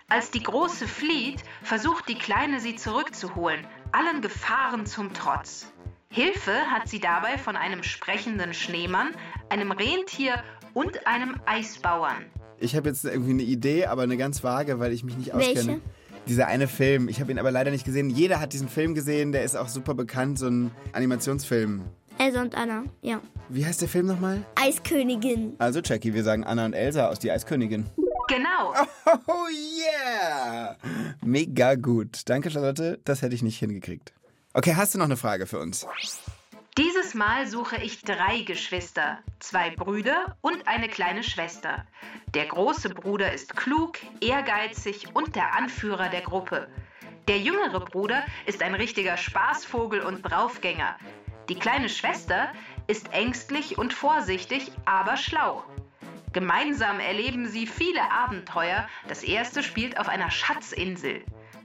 Als 0.08 0.32
die 0.32 0.44
große 0.44 0.88
flieht, 0.88 1.44
versucht 1.62 2.08
die 2.08 2.18
kleine 2.18 2.60
sie 2.60 2.76
zurückzuholen, 2.76 3.66
allen 3.92 4.22
Gefahren 4.22 4.86
zum 4.86 5.14
Trotz. 5.14 5.68
Hilfe 6.10 6.70
hat 6.70 6.88
sie 6.88 7.00
dabei 7.00 7.38
von 7.38 7.56
einem 7.58 7.84
sprechenden 7.84 8.54
Schneemann, 8.54 9.10
einem 9.50 9.72
Rentier 9.72 10.42
und 10.74 11.06
einem 11.06 11.36
Eisbauern. 11.46 12.26
Ich 12.60 12.76
habe 12.76 12.90
jetzt 12.90 13.04
irgendwie 13.04 13.32
eine 13.32 13.44
Idee, 13.44 13.88
aber 13.88 14.04
eine 14.04 14.16
ganz 14.16 14.44
vage, 14.44 14.80
weil 14.80 14.94
ich 14.94 15.04
mich 15.04 15.18
nicht 15.18 15.34
auskenne. 15.34 15.56
Welche? 15.56 15.82
Dieser 16.28 16.48
eine 16.48 16.68
Film, 16.68 17.10
ich 17.10 17.20
habe 17.20 17.32
ihn 17.32 17.40
aber 17.40 17.52
leider 17.52 17.70
nicht 17.70 17.86
gesehen. 17.86 18.10
Jeder 18.10 18.40
hat 18.40 18.54
diesen 18.54 18.70
Film 18.70 18.96
gesehen, 18.96 19.32
der 19.34 19.44
ist 19.44 19.56
auch 19.58 19.68
super 19.68 19.94
bekannt, 19.94 20.40
so 20.40 20.48
ein 20.48 20.72
Animationsfilm. 20.94 21.84
Elsa 22.18 22.42
und 22.42 22.56
Anna, 22.56 22.86
ja. 23.02 23.20
Wie 23.50 23.66
heißt 23.66 23.82
der 23.82 23.90
Film 23.90 24.06
nochmal? 24.06 24.46
Eiskönigin. 24.56 25.56
Also 25.58 25.82
Jackie, 25.82 26.14
wir 26.14 26.24
sagen 26.24 26.44
Anna 26.46 26.66
und 26.66 26.74
Elsa 26.74 27.10
aus 27.10 27.20
Die 27.20 27.32
Eiskönigin. 27.32 27.88
Genau. 28.30 28.74
Oh 29.28 29.48
yeah! 29.52 30.78
Mega 31.22 31.76
gut. 31.76 32.22
Danke, 32.26 32.50
Charlotte. 32.50 33.00
Das 33.04 33.22
hätte 33.22 33.36
ich 33.36 33.44
nicht 33.44 33.60
hingekriegt. 33.60 34.14
Okay, 34.54 34.76
hast 34.76 34.94
du 34.94 35.00
noch 35.00 35.06
eine 35.06 35.18
Frage 35.18 35.46
für 35.46 35.60
uns? 35.60 35.86
Dieses 36.76 37.14
Mal 37.14 37.46
suche 37.46 37.78
ich 37.78 38.02
drei 38.02 38.42
Geschwister, 38.42 39.20
zwei 39.40 39.70
Brüder 39.70 40.36
und 40.42 40.68
eine 40.68 40.90
kleine 40.90 41.22
Schwester. 41.22 41.86
Der 42.34 42.48
große 42.48 42.90
Bruder 42.90 43.32
ist 43.32 43.56
klug, 43.56 44.00
ehrgeizig 44.22 45.06
und 45.14 45.36
der 45.36 45.54
Anführer 45.54 46.10
der 46.10 46.22
Gruppe. 46.22 46.68
Der 47.28 47.38
jüngere 47.38 47.80
Bruder 47.80 48.26
ist 48.48 48.64
ein 48.64 48.74
richtiger 48.74 49.18
Spaßvogel 49.18 50.02
und 50.02 50.24
Draufgänger. 50.24 50.98
Die 51.48 51.60
kleine 51.60 51.90
Schwester 51.90 52.52
ist 52.88 53.14
ängstlich 53.14 53.78
und 53.78 53.94
vorsichtig, 53.94 54.72
aber 54.86 55.16
schlau. 55.16 55.64
Gemeinsam 56.32 57.00
erleben 57.00 57.48
sie 57.48 57.68
viele 57.68 58.12
Abenteuer. 58.12 58.90
Das 59.08 59.22
erste 59.22 59.62
spielt 59.62 60.00
auf 60.00 60.10
einer 60.10 60.32
Schatzinsel. 60.32 61.24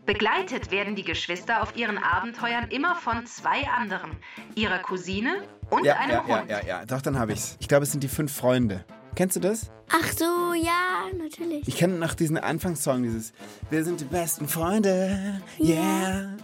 Begleitet 0.08 0.70
werden 0.70 0.96
die 0.96 1.04
Geschwister 1.04 1.62
auf 1.62 1.76
ihren 1.76 1.98
Abenteuern 1.98 2.70
immer 2.70 2.94
von 2.96 3.26
zwei 3.26 3.68
anderen, 3.68 4.12
ihrer 4.54 4.78
Cousine 4.78 5.42
und 5.68 5.84
Ja, 5.84 5.96
einem 5.98 6.12
ja, 6.12 6.24
ja, 6.26 6.40
Hund. 6.40 6.50
ja, 6.50 6.60
ja. 6.66 6.86
Doch, 6.86 7.02
dann 7.02 7.18
habe 7.18 7.34
ich's. 7.34 7.58
Ich 7.60 7.68
glaube, 7.68 7.82
es 7.82 7.92
sind 7.92 8.02
die 8.02 8.08
fünf 8.08 8.34
Freunde. 8.34 8.86
Kennst 9.16 9.36
du 9.36 9.40
das? 9.40 9.70
Ach 9.90 10.10
so, 10.16 10.54
ja, 10.54 11.10
natürlich. 11.14 11.68
Ich 11.68 11.76
kenne 11.76 11.98
noch 11.98 12.14
diesen 12.14 12.38
Anfangssong, 12.38 13.02
dieses 13.02 13.34
Wir 13.68 13.84
sind 13.84 14.00
die 14.00 14.06
besten 14.06 14.48
Freunde, 14.48 15.42
yeah. 15.60 16.34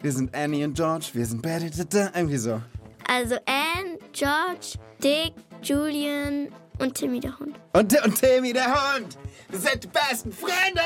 Wir 0.00 0.12
sind 0.12 0.34
Annie 0.34 0.64
und 0.64 0.74
George, 0.74 1.10
wir 1.12 1.26
sind 1.26 1.42
Betty, 1.42 1.70
da, 1.70 1.84
da, 1.84 2.10
irgendwie 2.18 2.38
so. 2.38 2.62
Also 3.06 3.34
Anne, 3.44 3.98
George, 4.14 4.78
Dick, 5.04 5.34
Julian 5.62 6.48
und 6.78 6.94
Timmy 6.94 7.20
der 7.20 7.38
Hund. 7.38 7.58
Und, 7.74 8.04
und 8.04 8.14
Timmy, 8.18 8.52
der 8.52 8.66
Hund. 8.66 9.18
Wir 9.48 9.58
sind 9.58 9.84
die 9.84 9.88
besten 9.88 10.32
Freunde, 10.32 10.80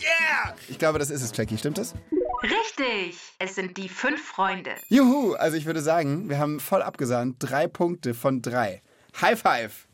yeah. 0.00 0.54
Ich 0.68 0.78
glaube, 0.78 0.98
das 0.98 1.10
ist 1.10 1.22
es, 1.22 1.36
Jackie. 1.36 1.58
Stimmt 1.58 1.78
das? 1.78 1.94
Richtig, 2.42 3.18
es 3.38 3.54
sind 3.56 3.76
die 3.76 3.88
fünf 3.88 4.22
Freunde. 4.22 4.70
Juhu, 4.88 5.34
also 5.34 5.56
ich 5.56 5.66
würde 5.66 5.82
sagen, 5.82 6.28
wir 6.28 6.38
haben 6.38 6.60
voll 6.60 6.82
abgesahnt. 6.82 7.36
Drei 7.38 7.66
Punkte 7.66 8.14
von 8.14 8.40
drei. 8.40 8.82
High 9.20 9.38
five. 9.38 9.88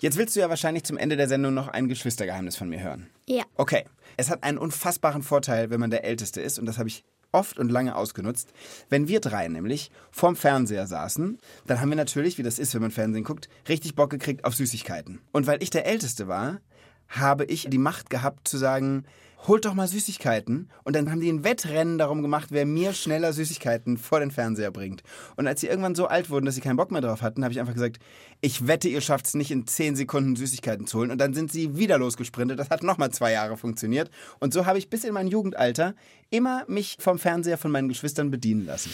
Jetzt 0.00 0.18
willst 0.18 0.36
du 0.36 0.40
ja 0.40 0.50
wahrscheinlich 0.50 0.84
zum 0.84 0.98
Ende 0.98 1.16
der 1.16 1.28
Sendung 1.28 1.54
noch 1.54 1.68
ein 1.68 1.88
Geschwistergeheimnis 1.88 2.56
von 2.56 2.68
mir 2.68 2.80
hören. 2.80 3.08
Ja. 3.26 3.44
Okay, 3.56 3.84
es 4.16 4.28
hat 4.28 4.42
einen 4.42 4.58
unfassbaren 4.58 5.22
Vorteil, 5.22 5.70
wenn 5.70 5.80
man 5.80 5.90
der 5.90 6.04
Älteste 6.04 6.40
ist, 6.40 6.58
und 6.58 6.66
das 6.66 6.76
habe 6.76 6.88
ich 6.88 7.04
oft 7.34 7.58
und 7.58 7.70
lange 7.70 7.96
ausgenutzt. 7.96 8.52
Wenn 8.88 9.08
wir 9.08 9.20
drei 9.20 9.48
nämlich 9.48 9.90
vorm 10.10 10.36
Fernseher 10.36 10.86
saßen, 10.86 11.38
dann 11.66 11.80
haben 11.80 11.90
wir 11.90 11.96
natürlich, 11.96 12.38
wie 12.38 12.42
das 12.42 12.58
ist, 12.58 12.74
wenn 12.74 12.82
man 12.82 12.90
Fernsehen 12.90 13.24
guckt, 13.24 13.48
richtig 13.68 13.94
Bock 13.94 14.10
gekriegt 14.10 14.44
auf 14.44 14.54
Süßigkeiten. 14.54 15.20
Und 15.32 15.46
weil 15.46 15.62
ich 15.62 15.70
der 15.70 15.86
Älteste 15.86 16.28
war, 16.28 16.60
habe 17.08 17.44
ich 17.44 17.68
die 17.68 17.78
Macht 17.78 18.08
gehabt 18.10 18.48
zu 18.48 18.56
sagen, 18.56 19.04
holt 19.46 19.64
doch 19.64 19.74
mal 19.74 19.88
Süßigkeiten. 19.88 20.70
Und 20.84 20.96
dann 20.96 21.10
haben 21.10 21.20
die 21.20 21.30
ein 21.30 21.44
Wettrennen 21.44 21.98
darum 21.98 22.22
gemacht, 22.22 22.48
wer 22.50 22.66
mir 22.66 22.92
schneller 22.92 23.32
Süßigkeiten 23.32 23.98
vor 23.98 24.20
den 24.20 24.30
Fernseher 24.30 24.70
bringt. 24.70 25.02
Und 25.36 25.46
als 25.46 25.60
sie 25.60 25.66
irgendwann 25.66 25.94
so 25.94 26.06
alt 26.06 26.30
wurden, 26.30 26.46
dass 26.46 26.54
sie 26.54 26.60
keinen 26.60 26.76
Bock 26.76 26.90
mehr 26.90 27.00
drauf 27.00 27.22
hatten, 27.22 27.44
habe 27.44 27.52
ich 27.52 27.60
einfach 27.60 27.74
gesagt, 27.74 27.98
ich 28.40 28.66
wette, 28.66 28.88
ihr 28.88 29.00
schafft 29.00 29.26
es 29.26 29.34
nicht 29.34 29.50
in 29.50 29.66
10 29.66 29.96
Sekunden 29.96 30.36
Süßigkeiten 30.36 30.86
zu 30.86 30.98
holen. 30.98 31.10
Und 31.10 31.18
dann 31.18 31.34
sind 31.34 31.52
sie 31.52 31.76
wieder 31.76 31.98
losgesprintet. 31.98 32.58
Das 32.58 32.70
hat 32.70 32.82
nochmal 32.82 33.10
zwei 33.10 33.32
Jahre 33.32 33.56
funktioniert. 33.56 34.10
Und 34.40 34.52
so 34.52 34.66
habe 34.66 34.78
ich 34.78 34.90
bis 34.90 35.04
in 35.04 35.14
mein 35.14 35.28
Jugendalter 35.28 35.94
immer 36.30 36.64
mich 36.66 36.96
vom 36.98 37.18
Fernseher 37.18 37.58
von 37.58 37.70
meinen 37.70 37.88
Geschwistern 37.88 38.30
bedienen 38.30 38.66
lassen. 38.66 38.90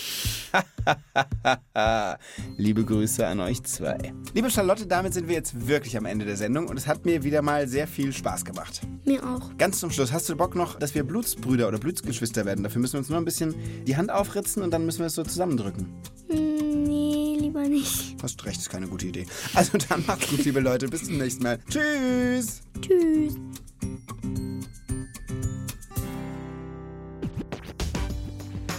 Liebe 2.56 2.84
Grüße 2.84 3.26
an 3.26 3.40
euch 3.40 3.62
zwei. 3.62 4.12
Liebe 4.34 4.50
Charlotte, 4.50 4.86
damit 4.86 5.14
sind 5.14 5.28
wir 5.28 5.36
jetzt 5.36 5.66
wirklich 5.66 5.96
am 5.96 6.04
Ende 6.04 6.24
der 6.24 6.36
Sendung 6.36 6.68
und 6.68 6.76
es 6.76 6.86
hat 6.86 7.06
mir 7.06 7.22
wieder 7.22 7.42
mal 7.42 7.66
sehr 7.66 7.86
viel 7.86 8.12
Spaß 8.12 8.44
gemacht. 8.44 8.82
Mir 9.04 9.24
auch. 9.24 9.56
Ganz 9.56 9.80
zum 9.80 9.90
Schluss, 9.90 10.12
hast 10.12 10.28
du 10.28 10.32
Bock 10.40 10.54
noch, 10.54 10.78
dass 10.78 10.94
wir 10.94 11.04
Blutsbrüder 11.04 11.68
oder 11.68 11.76
Blutsgeschwister 11.76 12.46
werden? 12.46 12.64
Dafür 12.64 12.80
müssen 12.80 12.94
wir 12.94 13.00
uns 13.00 13.10
nur 13.10 13.18
ein 13.18 13.26
bisschen 13.26 13.54
die 13.84 13.98
Hand 13.98 14.10
aufritzen 14.10 14.62
und 14.62 14.70
dann 14.70 14.86
müssen 14.86 15.00
wir 15.00 15.08
es 15.08 15.14
so 15.14 15.22
zusammendrücken. 15.22 15.86
Hm, 16.30 16.84
nee, 16.84 17.36
lieber 17.38 17.60
nicht. 17.68 18.16
Hast 18.22 18.42
recht, 18.46 18.58
ist 18.58 18.70
keine 18.70 18.88
gute 18.88 19.08
Idee. 19.08 19.26
Also 19.52 19.76
dann 19.76 20.02
macht's 20.06 20.30
gut, 20.30 20.42
liebe 20.46 20.60
Leute. 20.60 20.88
Bis 20.88 21.04
zum 21.04 21.18
nächsten 21.18 21.42
Mal. 21.42 21.58
Tschüss. 21.68 22.62
Tschüss. 22.80 23.34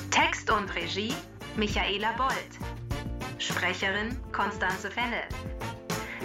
Text 0.10 0.50
und 0.50 0.76
Regie 0.76 1.14
Michaela 1.58 2.14
Bold. 2.18 2.34
Sprecherin 3.38 4.18
Konstanze 4.32 4.90
Fenne. 4.90 5.22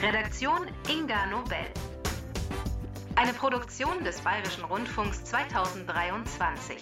Redaktion 0.03 0.61
Inga 0.89 1.27
Nobel. 1.27 1.59
Eine 3.19 3.33
Produktion 3.33 4.05
des 4.05 4.21
Bayerischen 4.21 4.63
Rundfunks 4.65 5.25
2023. 5.25 6.77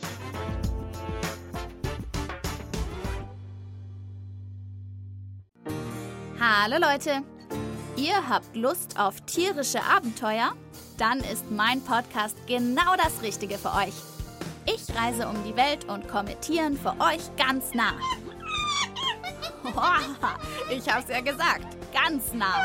Hallo 6.40 6.78
Leute! 6.80 7.22
Ihr 7.96 8.28
habt 8.28 8.56
Lust 8.56 8.98
auf 8.98 9.20
tierische 9.20 9.80
Abenteuer? 9.84 10.54
Dann 10.98 11.20
ist 11.20 11.52
mein 11.52 11.80
Podcast 11.80 12.36
genau 12.48 12.96
das 12.96 13.22
Richtige 13.22 13.56
für 13.56 13.72
euch. 13.72 13.94
Ich 14.66 14.92
reise 14.96 15.28
um 15.28 15.36
die 15.44 15.54
Welt 15.54 15.84
und 15.84 16.08
komme 16.08 16.38
Tieren 16.40 16.76
für 16.76 16.96
euch 17.00 17.34
ganz 17.36 17.72
nah. 17.74 17.92
Ich 20.70 20.92
hab's 20.92 21.08
ja 21.08 21.20
gesagt, 21.20 21.76
ganz 21.92 22.32
nah. 22.32 22.60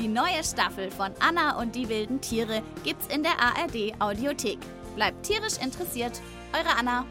Die 0.00 0.06
neue 0.06 0.44
Staffel 0.44 0.92
von 0.92 1.10
Anna 1.18 1.58
und 1.60 1.74
die 1.74 1.88
wilden 1.88 2.20
Tiere 2.20 2.62
gibt's 2.84 3.12
in 3.12 3.24
der 3.24 3.32
ARD 3.40 4.00
Audiothek. 4.00 4.60
Bleibt 4.94 5.26
tierisch 5.26 5.58
interessiert, 5.60 6.20
eure 6.52 6.78
Anna. 6.78 7.04